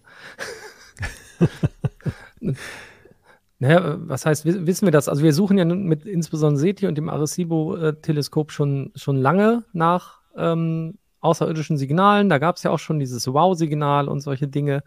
[3.59, 5.07] naja, was heißt, wissen wir das?
[5.07, 10.97] Also wir suchen ja mit insbesondere SETI und dem Arecibo-Teleskop schon, schon lange nach ähm,
[11.21, 12.29] außerirdischen Signalen.
[12.29, 14.83] Da gab es ja auch schon dieses Wow-Signal und solche Dinge.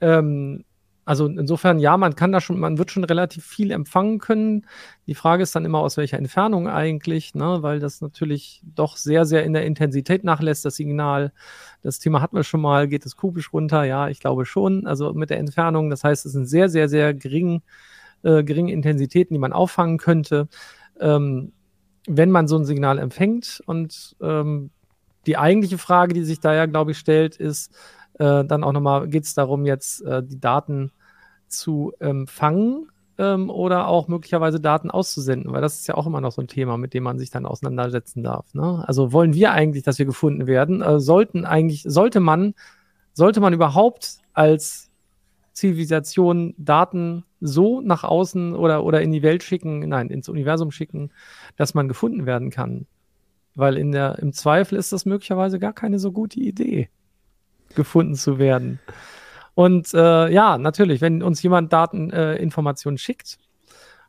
[0.00, 0.64] Ähm,
[1.06, 4.66] also insofern, ja, man kann da schon, man wird schon relativ viel empfangen können.
[5.06, 7.58] Die Frage ist dann immer, aus welcher Entfernung eigentlich, ne?
[7.60, 11.32] weil das natürlich doch sehr, sehr in der Intensität nachlässt, das Signal.
[11.84, 13.84] Das Thema hatten wir schon mal, geht es kubisch runter?
[13.84, 14.84] Ja, ich glaube schon.
[14.88, 17.62] Also mit der Entfernung, das heißt, es sind sehr, sehr, sehr gering,
[18.24, 20.48] äh, geringe Intensitäten, die man auffangen könnte,
[20.98, 21.52] ähm,
[22.08, 23.62] wenn man so ein Signal empfängt.
[23.66, 24.70] Und ähm,
[25.26, 27.72] die eigentliche Frage, die sich da ja, glaube ich, stellt, ist,
[28.18, 30.92] äh, dann auch nochmal geht es darum, jetzt äh, die Daten
[31.48, 32.88] zu empfangen
[33.18, 36.48] ähm, oder auch möglicherweise Daten auszusenden, weil das ist ja auch immer noch so ein
[36.48, 38.52] Thema, mit dem man sich dann auseinandersetzen darf.
[38.54, 38.84] Ne?
[38.86, 40.82] Also wollen wir eigentlich, dass wir gefunden werden?
[40.82, 42.54] Äh, sollten eigentlich, sollte man,
[43.12, 44.90] sollte man überhaupt als
[45.52, 51.10] Zivilisation Daten so nach außen oder, oder in die Welt schicken, nein, ins Universum schicken,
[51.56, 52.86] dass man gefunden werden kann?
[53.54, 56.90] Weil in der, im Zweifel ist das möglicherweise gar keine so gute Idee,
[57.74, 58.80] gefunden zu werden.
[59.54, 63.38] Und äh, ja, natürlich, wenn uns jemand Dateninformationen äh, schickt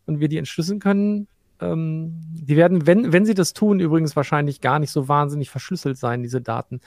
[0.05, 1.27] und wir die entschlüsseln können,
[1.61, 5.97] ähm, die werden, wenn, wenn sie das tun, übrigens wahrscheinlich gar nicht so wahnsinnig verschlüsselt
[5.97, 6.81] sein, diese Daten.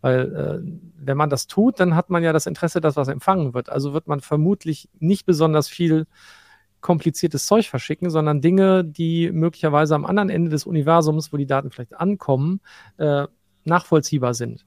[0.00, 3.54] Weil äh, wenn man das tut, dann hat man ja das Interesse, dass was empfangen
[3.54, 3.68] wird.
[3.68, 6.06] Also wird man vermutlich nicht besonders viel
[6.80, 11.70] kompliziertes Zeug verschicken, sondern Dinge, die möglicherweise am anderen Ende des Universums, wo die Daten
[11.70, 12.60] vielleicht ankommen,
[12.98, 13.26] äh,
[13.64, 14.66] nachvollziehbar sind.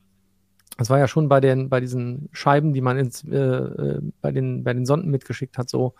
[0.77, 4.31] Das war ja schon bei den, bei diesen Scheiben, die man ins, äh, äh, bei
[4.31, 5.93] den, bei den Sonden mitgeschickt hat, so,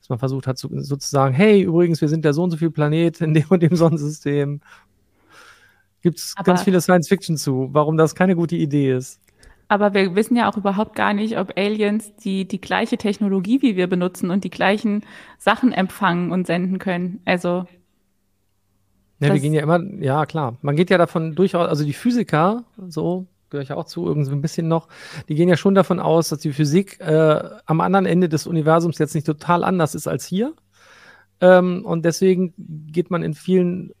[0.00, 2.70] dass man versucht hat, so, sozusagen, hey, übrigens, wir sind der so und so viel
[2.70, 4.60] Planet in dem und dem Sonnensystem.
[6.02, 9.20] Gibt es ganz viele Science Fiction zu, warum das keine gute Idee ist.
[9.68, 13.76] Aber wir wissen ja auch überhaupt gar nicht, ob Aliens die, die gleiche Technologie wie
[13.76, 15.04] wir benutzen und die gleichen
[15.38, 17.20] Sachen empfangen und senden können.
[17.24, 17.64] Also.
[19.20, 20.58] Ja, wir gehen ja immer, ja klar.
[20.60, 24.40] Man geht ja davon durchaus, also die Physiker, so, gehöre ich auch zu, irgendwie ein
[24.40, 24.88] bisschen noch,
[25.28, 28.98] die gehen ja schon davon aus, dass die Physik äh, am anderen Ende des Universums
[28.98, 30.54] jetzt nicht total anders ist als hier.
[31.40, 33.92] Ähm, und deswegen geht man in vielen,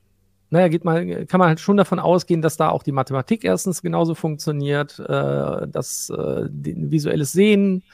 [0.50, 3.80] naja, geht man, kann man halt schon davon ausgehen, dass da auch die Mathematik erstens
[3.80, 7.84] genauso funktioniert, äh, dass äh, visuelles Sehen,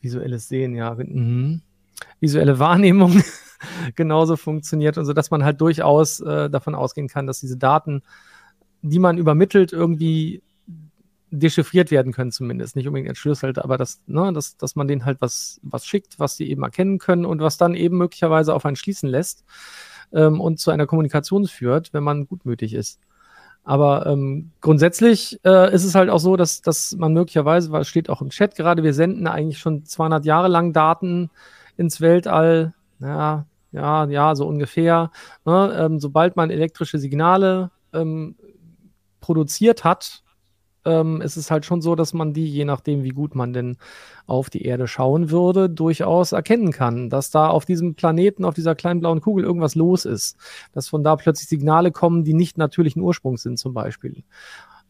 [0.00, 1.60] visuelles Sehen, ja, mh,
[2.18, 3.22] visuelle Wahrnehmung
[3.94, 8.02] genauso funktioniert und so, dass man halt durchaus äh, davon ausgehen kann, dass diese Daten,
[8.82, 10.42] die man übermittelt, irgendwie
[11.32, 12.76] dechiffriert werden können, zumindest.
[12.76, 16.36] Nicht unbedingt entschlüsselt, aber dass, ne, dass, dass man denen halt was, was schickt, was
[16.36, 19.44] die eben erkennen können und was dann eben möglicherweise auf einen schließen lässt
[20.12, 23.00] ähm, und zu einer Kommunikation führt, wenn man gutmütig ist.
[23.64, 27.88] Aber ähm, grundsätzlich äh, ist es halt auch so, dass, dass man möglicherweise, weil es
[27.88, 31.30] steht auch im Chat gerade, wir senden eigentlich schon 200 Jahre lang Daten
[31.76, 32.74] ins Weltall.
[33.00, 35.10] Ja, ja, ja, so ungefähr.
[35.46, 35.76] Ne?
[35.78, 38.34] Ähm, sobald man elektrische Signale ähm,
[39.20, 40.21] produziert hat,
[40.84, 43.76] ähm, ist es halt schon so, dass man die, je nachdem, wie gut man denn
[44.26, 48.74] auf die Erde schauen würde, durchaus erkennen kann, dass da auf diesem Planeten, auf dieser
[48.74, 50.36] kleinen blauen Kugel irgendwas los ist.
[50.72, 54.22] Dass von da plötzlich Signale kommen, die nicht natürlichen Ursprungs sind, zum Beispiel.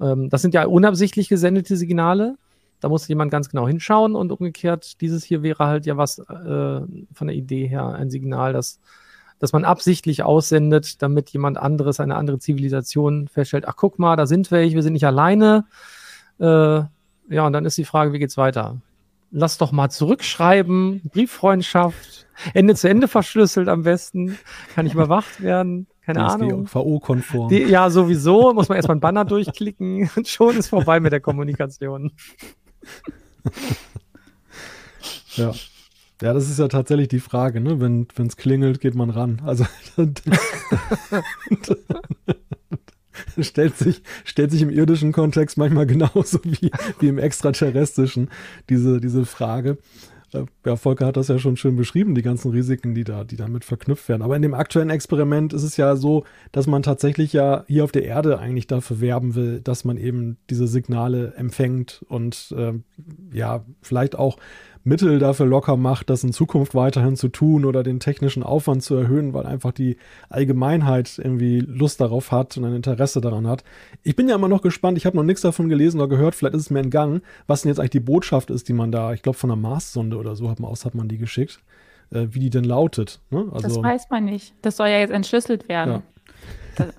[0.01, 2.37] Ähm, das sind ja unabsichtlich gesendete Signale.
[2.81, 6.25] Da muss jemand ganz genau hinschauen und umgekehrt, dieses hier wäre halt ja was äh,
[6.25, 8.81] von der Idee her ein Signal, dass,
[9.43, 14.25] dass man absichtlich aussendet, damit jemand anderes, eine andere Zivilisation feststellt, ach guck mal, da
[14.25, 15.65] sind welche, wir sind nicht alleine.
[16.39, 18.77] Äh, ja, und dann ist die Frage, wie geht's weiter?
[19.33, 24.39] Lass doch mal zurückschreiben, Brieffreundschaft, Ende zu Ende verschlüsselt am besten,
[24.77, 25.89] kann nicht überwacht werden.
[26.03, 26.69] Keine Ahnung.
[26.69, 27.53] VO-konform.
[27.53, 28.55] Ja, sowieso.
[28.55, 32.13] Muss man erstmal einen Banner durchklicken und schon ist vorbei mit der Kommunikation.
[35.35, 35.53] ja.
[36.23, 37.81] Ja, das ist ja tatsächlich die Frage, ne?
[37.81, 39.43] Wenn es klingelt, geht man ran.
[39.45, 39.67] Also
[43.41, 46.71] stellt, sich, stellt sich im irdischen Kontext manchmal genauso wie,
[47.01, 48.31] wie im extraterrestrischen
[48.69, 49.79] diese, diese Frage.
[50.33, 53.37] Äh, ja, Volker hat das ja schon schön beschrieben, die ganzen Risiken, die da, die
[53.37, 54.23] damit verknüpft werden.
[54.23, 57.93] Aber in dem aktuellen Experiment ist es ja so, dass man tatsächlich ja hier auf
[57.93, 62.75] der Erde eigentlich dafür werben will, dass man eben diese Signale empfängt und äh,
[63.33, 64.39] ja, vielleicht auch
[64.85, 68.97] Mittel dafür locker macht, das in Zukunft weiterhin zu tun oder den technischen Aufwand zu
[68.97, 69.97] erhöhen, weil einfach die
[70.29, 73.63] Allgemeinheit irgendwie Lust darauf hat und ein Interesse daran hat.
[74.03, 76.55] Ich bin ja immer noch gespannt, ich habe noch nichts davon gelesen oder gehört, vielleicht
[76.55, 79.23] ist es mir entgangen, was denn jetzt eigentlich die Botschaft ist, die man da, ich
[79.23, 81.61] glaube von der Mars-Sonde oder so hat man aus, hat man die geschickt,
[82.11, 83.21] äh, wie die denn lautet.
[83.31, 83.49] Ne?
[83.53, 84.55] Also, das weiß man nicht.
[84.63, 85.91] Das soll ja jetzt entschlüsselt werden.
[85.93, 86.03] Ja.
[86.77, 86.95] Das,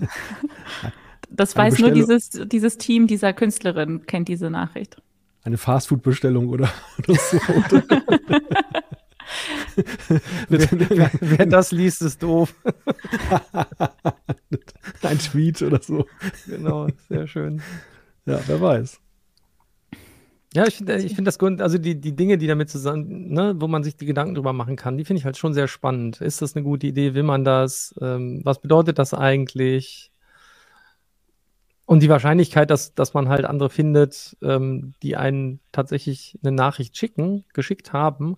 [1.29, 4.97] das weiß nur dieses, dieses Team dieser Künstlerin, kennt diese Nachricht
[5.43, 7.37] eine Fastfood-Bestellung oder, oder so.
[10.49, 12.53] wer, wer, das liest, ist doof.
[15.01, 16.05] Ein Tweet oder so.
[16.47, 17.61] Genau, sehr schön.
[18.25, 18.99] Ja, wer weiß.
[20.55, 23.55] Ja, ich finde ich find das Grund, also die, die Dinge, die damit zusammen, ne,
[23.57, 26.21] wo man sich die Gedanken drüber machen kann, die finde ich halt schon sehr spannend.
[26.21, 27.15] Ist das eine gute Idee?
[27.15, 27.95] Will man das?
[27.99, 30.11] Ähm, was bedeutet das eigentlich?
[31.93, 36.97] Und die Wahrscheinlichkeit, dass, dass man halt andere findet, ähm, die einen tatsächlich eine Nachricht
[36.97, 38.37] schicken, geschickt haben,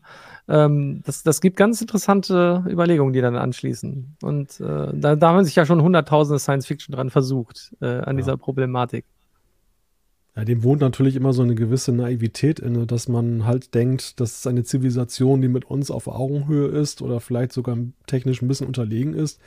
[0.50, 4.18] ähm, das, das gibt ganz interessante Überlegungen, die dann anschließen.
[4.22, 8.24] Und äh, da, da haben sich ja schon hunderttausende Science-Fiction dran versucht, äh, an ja.
[8.24, 9.06] dieser Problematik.
[10.36, 14.40] Ja, dem wohnt natürlich immer so eine gewisse Naivität inne, dass man halt denkt, das
[14.40, 18.68] ist eine Zivilisation, die mit uns auf Augenhöhe ist oder vielleicht sogar technisch ein bisschen
[18.68, 19.40] unterlegen ist.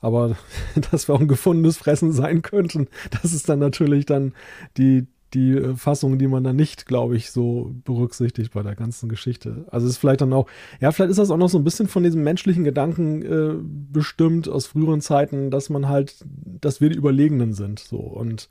[0.00, 0.36] Aber
[0.90, 2.88] dass wir auch ein gefundenes Fressen sein könnten,
[3.22, 4.34] das ist dann natürlich dann
[4.76, 9.08] die, die äh, Fassung, die man dann nicht, glaube ich, so berücksichtigt bei der ganzen
[9.08, 9.64] Geschichte.
[9.70, 10.46] Also ist vielleicht dann auch,
[10.80, 13.54] ja, vielleicht ist das auch noch so ein bisschen von diesem menschlichen Gedanken äh,
[13.92, 16.24] bestimmt aus früheren Zeiten, dass man halt,
[16.60, 18.48] dass wir die Überlegenen sind, so und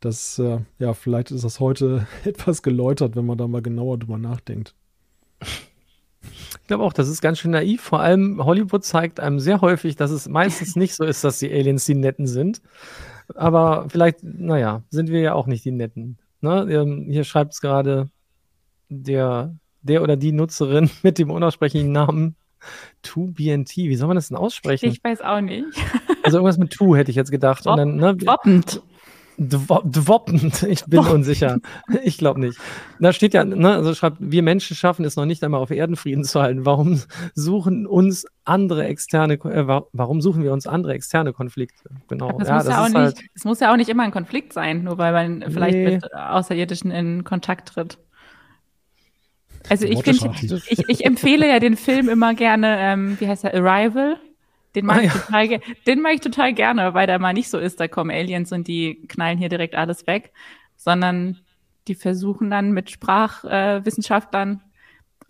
[0.00, 4.18] das, äh, ja, vielleicht ist das heute etwas geläutert, wenn man da mal genauer drüber
[4.18, 4.74] nachdenkt.
[6.62, 7.80] Ich glaube auch, das ist ganz schön naiv.
[7.80, 11.52] Vor allem Hollywood zeigt einem sehr häufig, dass es meistens nicht so ist, dass die
[11.52, 12.62] Aliens die Netten sind.
[13.34, 16.18] Aber vielleicht, naja, sind wir ja auch nicht die Netten.
[16.40, 16.66] Ne?
[16.70, 18.08] Ähm, hier schreibt es gerade
[18.88, 22.36] der, der oder die Nutzerin mit dem unaussprechlichen Namen
[23.04, 23.88] 2BNT.
[23.88, 24.90] Wie soll man das denn aussprechen?
[24.90, 25.64] Ich weiß auch nicht.
[26.22, 27.64] Also irgendwas mit 2 hätte ich jetzt gedacht.
[27.64, 28.82] Wop, und dann, ne, Woppend.
[29.42, 31.60] Dwoppend, ich bin unsicher.
[32.02, 32.58] Ich glaube nicht.
[32.98, 35.96] Da steht ja, ne, also schreibt, wir Menschen schaffen es noch nicht einmal auf Erden
[35.96, 36.66] Frieden zu halten.
[36.66, 37.00] Warum
[37.34, 41.88] suchen uns andere externe, äh, warum suchen wir uns andere externe Konflikte?
[42.08, 42.38] Genau.
[42.38, 44.10] Das, ja, muss, das ja auch nicht, halt, es muss ja auch nicht immer ein
[44.10, 45.94] Konflikt sein, nur weil man vielleicht nee.
[45.94, 47.96] mit Außerirdischen in Kontakt tritt.
[49.70, 53.54] Also ich finde, ich, ich empfehle ja den Film immer gerne, ähm, wie heißt er,
[53.54, 54.16] Arrival
[54.74, 57.58] den mag, ah, ich total, den mag ich total gerne, weil der mal nicht so
[57.58, 60.32] ist, da kommen Aliens und die knallen hier direkt alles weg.
[60.76, 61.38] sondern
[61.88, 64.60] die versuchen dann mit Sprachwissenschaftlern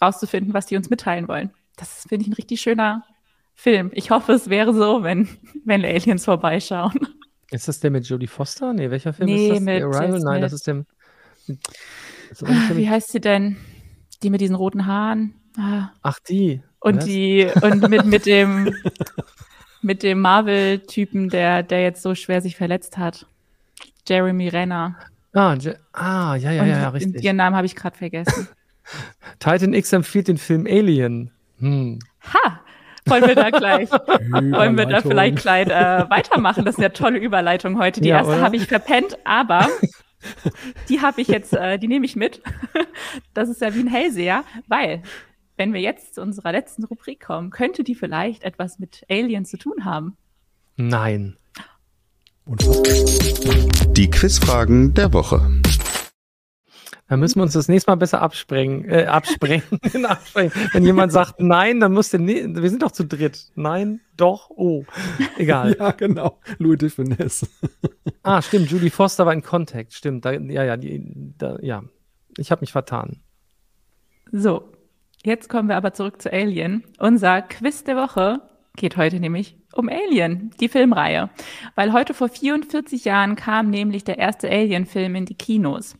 [0.01, 1.51] äh, rauszufinden, was die uns mitteilen wollen.
[1.76, 3.05] Das finde ich ein richtig schöner
[3.55, 3.91] Film.
[3.95, 5.28] Ich hoffe, es wäre so, wenn,
[5.64, 6.99] wenn Aliens vorbeischauen.
[7.51, 8.72] Ist das der mit Jodie Foster?
[8.72, 9.61] Nee, welcher Film Nee, ist das?
[9.61, 10.20] mit- The Arrival?
[10.20, 10.84] Nein, mit- das ist der.
[12.30, 13.57] Ist der Wie heißt sie denn?
[14.22, 15.34] Die mit diesen roten Haaren.
[15.59, 15.91] Ah.
[16.03, 16.63] ach, die.
[16.81, 17.05] Und Was?
[17.05, 18.75] die, und mit, mit dem,
[19.83, 23.27] mit dem Marvel-Typen, der, der jetzt so schwer sich verletzt hat.
[24.09, 24.97] Jeremy Renner.
[25.33, 27.23] Ah, Je ah, ja, ja, und ja, richtig.
[27.23, 28.49] ihren Namen habe ich gerade vergessen.
[29.39, 31.31] Titan X empfiehlt den Film Alien.
[31.59, 31.99] Hm.
[32.35, 32.61] Ha!
[33.07, 36.65] Wollen wir da gleich, wollen wir da vielleicht gleich äh, weitermachen?
[36.65, 38.01] Das ist eine tolle Überleitung heute.
[38.01, 39.69] Die Ja, erste habe ich verpennt, aber
[40.89, 42.43] die habe ich jetzt, äh, die nehme ich mit.
[43.33, 45.03] Das ist ja wie ein Hellseher, weil
[45.61, 49.59] wenn wir jetzt zu unserer letzten Rubrik kommen, könnte die vielleicht etwas mit Aliens zu
[49.59, 50.17] tun haben.
[50.77, 51.37] Nein.
[52.47, 55.61] Die Quizfragen der Woche.
[57.09, 59.63] Da müssen wir uns das nächste Mal besser absprengen, äh, absprengen,
[60.07, 60.51] absprengen.
[60.73, 63.51] Wenn jemand sagt nein, dann muss der, ne wir sind doch zu dritt.
[63.55, 64.85] Nein, doch, oh.
[65.37, 65.77] Egal.
[65.79, 66.41] Ja, genau.
[66.57, 67.47] Louis de Finesse.
[68.23, 70.25] Ah, stimmt, Julie Foster war in Contact, stimmt.
[70.25, 71.83] Da, ja, ja, die, da, ja.
[72.37, 73.23] Ich habe mich vertan.
[74.31, 74.71] So,
[75.25, 76.85] jetzt kommen wir aber zurück zu Alien.
[76.99, 78.41] Unser Quiz der Woche
[78.77, 81.31] geht heute nämlich um Alien, die Filmreihe.
[81.75, 85.97] Weil heute vor 44 Jahren kam nämlich der erste Alien-Film in die Kinos.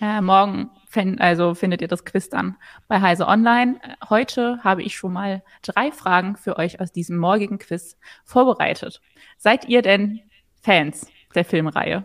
[0.00, 2.56] Äh, morgen fin also findet ihr das Quiz dann
[2.88, 3.78] bei Heise Online.
[4.08, 9.00] Heute habe ich schon mal drei Fragen für euch aus diesem morgigen Quiz vorbereitet.
[9.36, 10.20] Seid ihr denn
[10.62, 12.04] Fans der Filmreihe?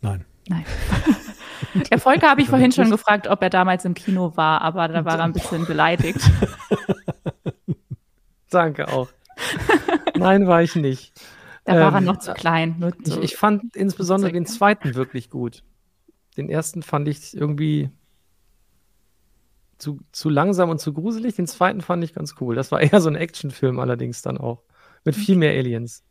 [0.00, 0.24] Nein.
[0.48, 0.64] Nein.
[1.90, 5.04] Der Volker habe ich vorhin schon gefragt, ob er damals im Kino war, aber da
[5.04, 6.20] war er ein bisschen beleidigt.
[8.50, 9.08] Danke auch.
[10.16, 11.12] Nein, war ich nicht.
[11.64, 12.76] Da war er Ähm, noch zu klein.
[12.78, 13.20] Nur Ich, so.
[13.20, 14.56] ich fand insbesondere den Zeig.
[14.58, 15.62] zweiten wirklich gut.
[16.36, 17.90] Den ersten fand ich irgendwie
[19.78, 21.34] zu, zu langsam und zu gruselig.
[21.36, 22.54] Den zweiten fand ich ganz cool.
[22.54, 24.62] Das war eher so ein Actionfilm allerdings dann auch.
[25.04, 26.04] Mit viel mehr Aliens.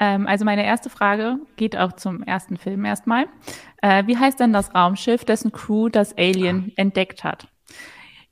[0.00, 3.26] Ähm, also meine erste Frage geht auch zum ersten Film erstmal.
[3.82, 7.48] Äh, wie heißt denn das Raumschiff, dessen Crew das Alien entdeckt hat?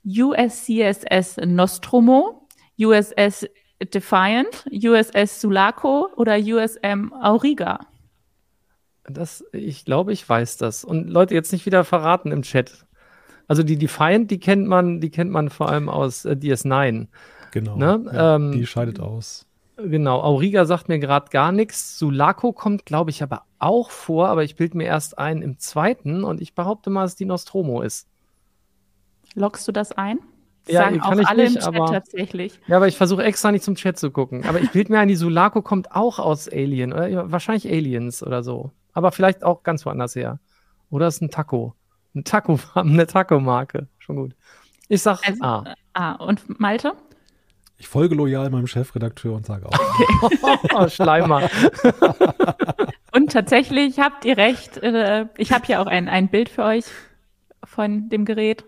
[0.05, 2.47] USCSS Nostromo,
[2.79, 3.47] USS
[3.93, 7.79] Defiant, USS Sulaco oder USM Auriga?
[9.03, 10.83] Das, ich glaube, ich weiß das.
[10.83, 12.85] Und Leute, jetzt nicht wieder verraten im Chat.
[13.47, 17.07] Also die Defiant, die kennt man, die kennt man vor allem aus äh, DS9.
[17.51, 17.77] Genau.
[17.77, 18.05] Ne?
[18.11, 19.46] Ja, Ähm, die scheidet aus.
[19.77, 21.99] Genau, Auriga sagt mir gerade gar nichts.
[21.99, 26.23] Sulaco kommt, glaube ich, aber auch vor, aber ich bilde mir erst ein im zweiten
[26.23, 28.07] und ich behaupte mal, dass die Nostromo ist.
[29.35, 30.19] Loggst du das ein?
[30.67, 32.59] Ja, Sagen kann auch ich alle nicht, im Chat aber- tatsächlich.
[32.67, 34.45] Ja, aber ich versuche extra nicht zum Chat zu gucken.
[34.45, 37.31] Aber ich bilde mir ein, die Sulaco kommt auch aus Alien, oder?
[37.31, 38.71] Wahrscheinlich Aliens oder so.
[38.93, 40.39] Aber vielleicht auch ganz woanders her.
[40.89, 41.75] Oder ist ein Taco.
[42.15, 43.87] Ein Taco, eine Taco-Marke.
[43.99, 44.35] Schon gut.
[44.89, 45.75] Ich sag Also, A.
[45.93, 46.93] Ah, und Malte?
[47.79, 49.79] Ich folge loyal meinem Chefredakteur und sage auch.
[50.73, 51.49] Oh, Schleimer.
[53.13, 54.77] Und tatsächlich habt ihr recht.
[54.77, 56.85] Äh, ich habe hier auch ein, ein Bild für euch
[57.63, 58.63] von dem Gerät.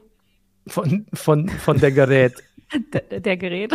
[0.67, 2.43] Von, von, von der Gerät.
[2.93, 3.73] D der Gerät.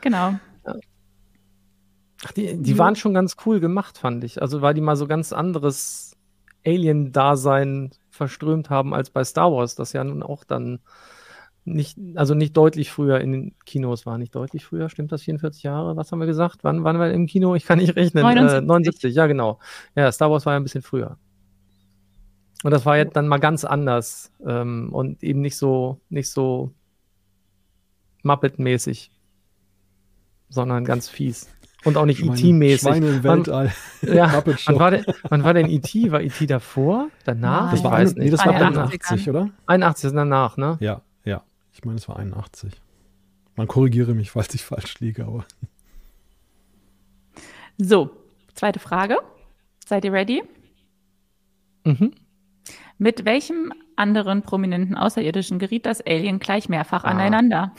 [0.00, 0.34] genau.
[2.24, 4.42] Ach, die, die waren schon ganz cool gemacht, fand ich.
[4.42, 6.16] Also, weil die mal so ganz anderes
[6.66, 10.80] Alien-Dasein verströmt haben als bei Star Wars, das ja nun auch dann
[11.64, 14.18] nicht, also nicht deutlich früher in den Kinos war.
[14.18, 15.22] Nicht deutlich früher, stimmt das?
[15.22, 15.96] 44 Jahre?
[15.96, 16.64] Was haben wir gesagt?
[16.64, 17.54] Wann waren wir im Kino?
[17.54, 18.22] Ich kann nicht rechnen.
[18.22, 18.58] 79.
[18.58, 19.58] Äh, 79, ja, genau.
[19.94, 21.18] Ja, Star Wars war ja ein bisschen früher.
[22.62, 26.72] Und das war jetzt dann mal ganz anders ähm, und eben nicht so, nicht so
[28.22, 29.10] Muppet-mäßig,
[30.48, 31.48] sondern ganz fies.
[31.84, 32.80] Und auch nicht Schweine- E.T.-mäßig.
[32.80, 33.72] Schweine im Wann- Weltall.
[34.02, 34.72] Ja, Muppet Show.
[34.72, 36.12] wann war, der, wann war denn E.T.?
[36.12, 36.46] War E.T.
[36.46, 37.08] davor?
[37.24, 37.62] Danach?
[37.62, 37.70] Nein.
[37.70, 38.32] Das ich war, weiß ein, nee, nicht.
[38.34, 39.00] das war 81.
[39.06, 39.50] 81, oder?
[39.66, 40.76] 81 ist danach, ne?
[40.80, 41.00] Ja, ja.
[41.72, 42.72] Ich meine, es war 81.
[43.56, 45.44] Man korrigiere mich, falls ich falsch liege, aber
[47.78, 48.10] So,
[48.54, 49.18] zweite Frage.
[49.86, 50.42] Seid ihr ready?
[51.84, 52.12] Mhm.
[52.98, 57.08] Mit welchem anderen prominenten Außerirdischen geriet das Alien gleich mehrfach Ah.
[57.08, 57.72] aneinander?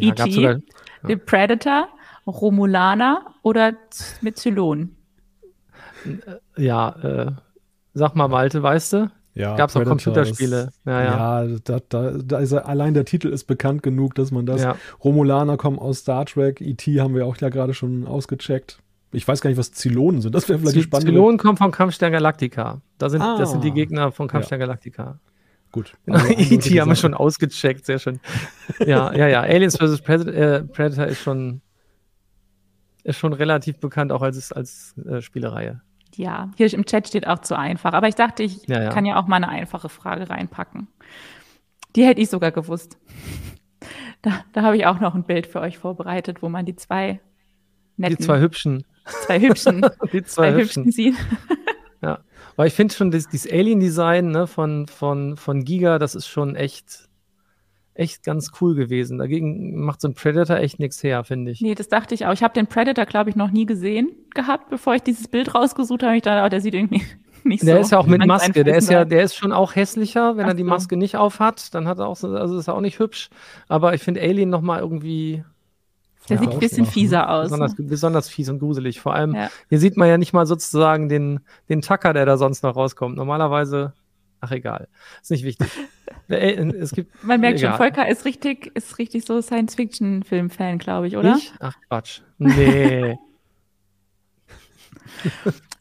[0.00, 0.58] Ja, E.T.,
[1.06, 1.88] The Predator,
[2.26, 4.94] Romulaner oder Z- mit Zylon?
[6.56, 7.32] ja, äh,
[7.94, 9.10] sag mal, Malte, weißt du?
[9.36, 9.54] Ja.
[9.54, 10.70] Gab's auch Predator Computerspiele.
[10.84, 11.44] Ja, ja.
[11.44, 14.62] ja, da, da, da ist allein der Titel ist bekannt genug, dass man das.
[14.62, 14.76] Ja.
[15.04, 17.00] Romulaner kommen aus Star Trek, E.T.
[17.00, 18.80] haben wir auch ja gerade schon ausgecheckt.
[19.12, 20.34] Ich weiß gar nicht, was Zylonen sind.
[20.34, 21.12] Das wäre vielleicht die Zy- spannende.
[21.12, 22.80] Zylon kommt vom Kampfstern Galactica.
[22.98, 23.74] Das sind, das sind die Ah.
[23.74, 25.20] Gegner von Kampfstern Galactica.
[25.70, 25.92] Gut.
[26.06, 26.80] Genau, Also E.T.
[26.80, 28.18] haben wir schon ausgecheckt, sehr schön.
[28.80, 29.40] Ja, ja, ja.
[29.42, 30.00] Aliens vs.
[30.02, 31.60] Predator, äh, Predator ist schon,
[33.04, 35.80] ist schon relativ bekannt, auch als, als äh, Spielereihe.
[36.16, 37.92] Ja, hier im Chat steht auch zu einfach.
[37.92, 38.90] Aber ich dachte, ich Ja, ja.
[38.90, 40.88] kann ja auch mal eine einfache Frage reinpacken.
[41.94, 42.98] Die hätte ich sogar gewusst.
[44.22, 47.20] Da, da habe ich auch noch ein Bild für euch vorbereitet, wo man die zwei
[47.96, 48.84] netten, Die zwei hübschen.
[49.04, 50.90] zwei hübschen, Die zwei zwei hübschen hübschen.
[50.90, 51.14] sieht.
[52.02, 52.18] Ja.
[52.56, 56.56] Aber ich finde schon, das, dieses Alien-Design ne, von, von, von Giga, das ist schon
[56.56, 57.05] echt,
[57.98, 59.18] echt ganz cool gewesen.
[59.18, 61.60] Dagegen macht so ein Predator echt nichts her, finde ich.
[61.60, 62.32] Nee, das dachte ich auch.
[62.32, 66.02] Ich habe den Predator, glaube ich, noch nie gesehen gehabt, bevor ich dieses Bild rausgesucht
[66.02, 66.16] habe.
[66.16, 67.02] Ich dachte, oh, der sieht irgendwie
[67.44, 67.66] nicht so.
[67.66, 68.64] Der ist ja auch mit Maske.
[68.64, 70.68] Der ist ja, der ist schon auch hässlicher, wenn Ach er die so.
[70.68, 71.74] Maske nicht aufhat.
[71.74, 73.30] Dann hat er auch so, also ist er auch nicht hübsch.
[73.68, 75.42] Aber ich finde Alien noch mal irgendwie
[76.28, 77.44] Der Ja, sieht ein bisschen fieser aus.
[77.50, 79.00] besonders, besonders fies und gruselig.
[79.00, 79.48] Vor allem, Ja.
[79.68, 83.16] hier sieht man ja nicht mal sozusagen den, den Tacker, der da sonst noch rauskommt.
[83.16, 83.92] Normalerweise,
[84.40, 84.88] ach egal,
[85.22, 85.68] ist nicht wichtig.
[86.28, 87.78] Der Al- es gibt Man merkt schon, egal.
[87.78, 91.36] Volker ist richtig, ist richtig so Science-Fiction-Film-Fan, glaube ich, oder?
[91.36, 91.52] Ich?
[91.60, 92.20] Ach Quatsch.
[92.38, 93.16] Nee.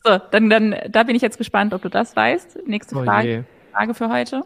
[0.04, 2.68] So, dann, dann, da bin ich jetzt gespannt, ob du das weißt.
[2.68, 3.44] Nächste Oh Frage, je.
[3.72, 4.44] Frage für heute.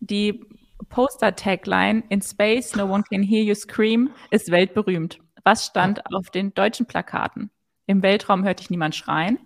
[0.00, 0.44] Die
[0.88, 5.20] Poster-Tagline In Space, no one can hear you scream ist weltberühmt.
[5.44, 7.50] Was stand auf den deutschen Plakaten?
[7.86, 9.38] Im Weltraum hört dich niemand schreien.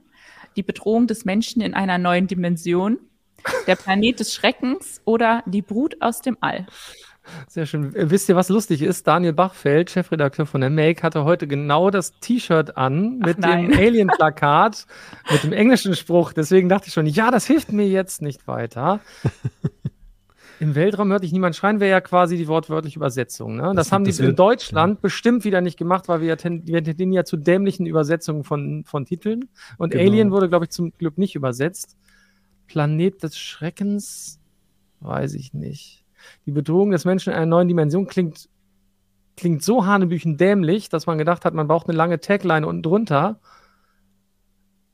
[0.56, 2.98] Die Bedrohung des Menschen in einer neuen Dimension.
[3.66, 6.66] Der Planet des Schreckens oder die Brut aus dem All.
[7.48, 7.94] Sehr schön.
[7.94, 9.06] Äh, Wisst ihr, was lustig ist?
[9.06, 13.70] Daniel Bachfeld, Chefredakteur von der Make, hatte heute genau das T-Shirt an mit nein.
[13.70, 14.86] dem Alien-Plakat,
[15.30, 16.32] mit dem englischen Spruch.
[16.32, 19.00] Deswegen dachte ich schon, ja, das hilft mir jetzt nicht weiter.
[20.60, 23.56] Im Weltraum hört dich niemand schreien, wäre ja quasi die wortwörtliche Übersetzung.
[23.56, 23.62] Ne?
[23.74, 27.24] Das, Das- haben die in Deutschland bestimmt wieder nicht gemacht, weil wir, ja tendieren ja
[27.24, 29.48] zu dämlichen Übersetzungen von, von Titeln.
[29.78, 30.04] Und Genau.
[30.04, 31.96] Alien wurde, glaube ich, zum Glück nicht übersetzt.
[32.70, 34.38] Planet des Schreckens,
[35.00, 36.04] weiß ich nicht.
[36.46, 38.48] Die Bedrohung des Menschen in einer neuen Dimension klingt,
[39.36, 43.40] klingt so hanebüchen dämlich, dass man gedacht hat, man braucht eine lange Tagline unten drunter.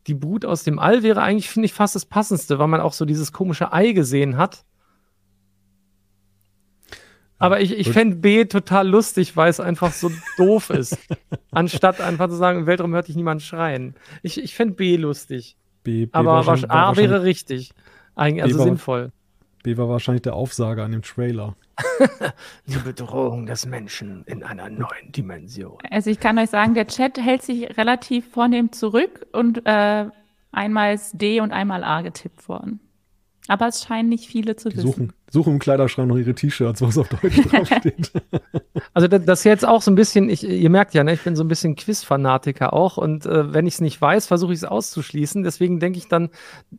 [0.07, 2.95] Die Brut aus dem All wäre eigentlich, finde ich, fast das Passendste, weil man auch
[2.95, 4.64] so dieses komische Ei gesehen hat.
[7.37, 10.97] Aber ich, ich fände B total lustig, weil es einfach so doof ist.
[11.51, 13.97] Anstatt einfach zu sagen, im Weltraum hört dich niemand schreien.
[14.22, 15.59] Ich, ich fände B lustig.
[15.87, 17.70] B, B, Aber war, wahrscheinlich, war, A wäre richtig.
[18.16, 19.12] Eigentlich, also B sinnvoll.
[19.62, 21.55] B war wahrscheinlich der Aufsager an dem Trailer.
[22.66, 25.78] Die Bedrohung des Menschen in einer neuen Dimension.
[25.89, 30.07] Also ich kann euch sagen, der Chat hält sich relativ vornehm zurück und äh,
[30.51, 32.80] einmal ist D und einmal A getippt worden.
[33.49, 34.86] Aber es scheinen nicht viele zu Die wissen.
[34.86, 38.11] suchen, suchen im Kleiderschrank noch ihre T-Shirts, was auf Deutsch draufsteht.
[38.92, 41.22] Also da- das ist jetzt auch so ein bisschen, ich, ihr merkt ja, ne, ich
[41.22, 44.59] bin so ein bisschen Quiz-Fanatiker auch und äh, wenn ich es nicht weiß, versuche ich
[44.59, 45.42] es auszuschließen.
[45.44, 46.30] Deswegen denke ich dann,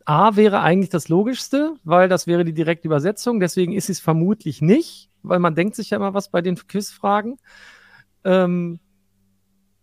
[0.04, 3.40] A wäre eigentlich das Logischste, weil das wäre die direkte Übersetzung.
[3.40, 7.36] Deswegen ist es vermutlich nicht, weil man denkt sich ja immer was bei den Quizfragen.
[8.24, 8.80] Ähm,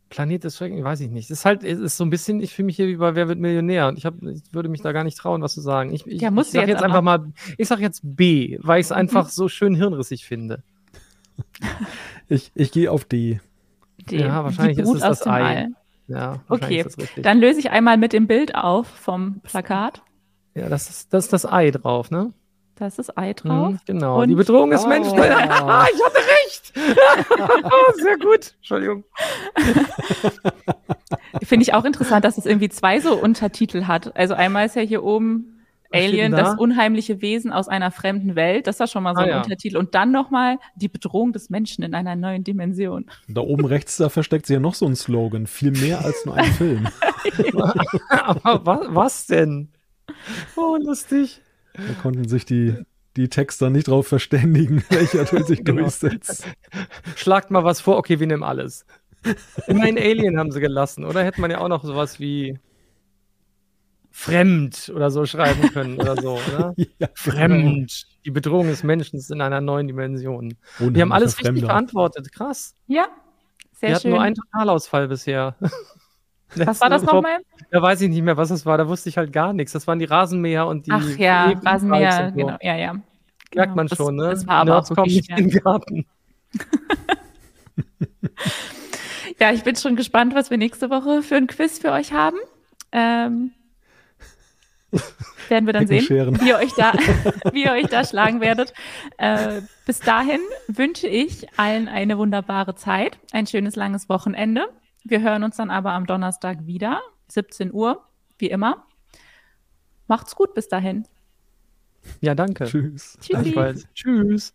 [0.10, 1.30] Planet des Schreckens, weiß ich nicht.
[1.30, 3.28] Das ist halt, es ist so ein bisschen, ich fühle mich hier wie bei Wer
[3.28, 5.92] wird Millionär und ich, hab, ich würde mich da gar nicht trauen, was zu sagen.
[5.94, 8.80] Ich, ich, Ja, ich du sag jetzt jetzt einfach mal, ich sag jetzt B, weil
[8.80, 10.64] ich es einfach so schön hirnrissig finde.
[12.28, 13.40] Ich, ich gehe auf D.
[14.10, 14.18] D.
[14.18, 15.68] Ja, wahrscheinlich Die ist es das Ei.
[16.08, 17.24] Ja, Okay, ist das richtig.
[17.24, 20.02] dann löse ich einmal mit dem Bild auf vom Plakat.
[20.56, 22.34] ja, das ist, das ist das Ei drauf, ne?
[22.78, 23.72] Da ist das Ei drauf.
[23.72, 24.22] Mhm, genau.
[24.22, 24.88] Und- die Bedrohung des Oh.
[24.90, 25.18] Menschen.
[25.20, 26.74] Ah, ich hatte recht.
[27.64, 28.54] oh, sehr gut.
[28.58, 29.04] Entschuldigung.
[31.44, 34.16] Finde ich auch interessant, dass es irgendwie zwei so Untertitel hat.
[34.16, 35.62] Also einmal ist ja hier oben
[35.92, 36.38] Was Alien, da?
[36.40, 38.68] das unheimliche Wesen aus einer fremden Welt.
[38.68, 39.38] Das ist ja schon mal so Ah, ein ja.
[39.42, 39.78] Untertitel.
[39.78, 43.06] Und dann nochmal die Bedrohung des Menschen in einer neuen Dimension.
[43.28, 45.48] Da oben rechts, da versteckt sich ja noch so ein Slogan.
[45.48, 46.88] Viel mehr als nur ein Film.
[48.10, 49.70] Aber was, was denn?
[50.56, 51.42] Oh, lustig.
[51.78, 52.76] Da konnten sich die,
[53.16, 55.82] die Texter nicht drauf verständigen, welcher sich Genau.
[55.84, 56.46] durchsetzt.
[57.16, 57.98] Schlagt mal was vor.
[57.98, 58.86] Okay, wir nehmen alles.
[59.68, 61.24] Immerhin Alien haben sie gelassen, oder?
[61.24, 62.60] Hätte man ja auch noch sowas wie
[64.12, 66.74] fremd oder so schreiben können oder so, oder?
[67.00, 68.06] Ja, Fremd.
[68.26, 70.52] Die Bedrohung des Menschen in einer neuen Dimension.
[70.80, 72.32] Wir haben Unheimlicher alles richtig beantwortet.
[72.32, 72.76] Krass.
[72.88, 73.08] Ja,
[73.74, 74.12] sehr Wir hatten schön.
[74.12, 75.56] nur einen Totalausfall bisher.
[76.56, 77.40] Was war das nochmal?
[77.72, 78.78] Da weiß ich nicht mehr, was das war.
[78.78, 79.72] Da wusste ich halt gar nichts.
[79.74, 80.92] Das waren die Rasenmäher und die.
[80.92, 82.36] Ach ja, Ebenfalls Rasenmäher, so.
[82.36, 82.58] genau.
[82.62, 82.94] Ja, ja.
[82.94, 83.04] Merkt
[83.52, 84.30] Genau, man das- schon, ne?
[84.30, 85.48] Das war aber Nerds auch wirklich nicht in schwer.
[85.48, 86.06] den Garten.
[89.40, 92.38] Ja, ich bin schon gespannt, was wir nächste Woche für ein Quiz für euch haben.
[92.94, 93.52] Ähm,
[95.50, 96.08] werden wir dann sehen,
[96.40, 96.94] wie ihr euch da,
[97.52, 98.74] wie ihr euch da schlagen werdet.
[99.18, 104.68] Äh, bis dahin wünsche ich allen eine wunderbare Zeit, ein schönes langes Wochenende.
[105.08, 108.04] Wir hören uns dann aber am Donnerstag wieder, 17 Uhr,
[108.40, 108.88] wie immer.
[110.08, 111.08] Macht's gut bis dahin.
[112.22, 112.66] Ja, danke.
[112.66, 113.18] Tschüss.
[113.22, 113.88] Gleichfalls.
[113.94, 114.54] Tschüss.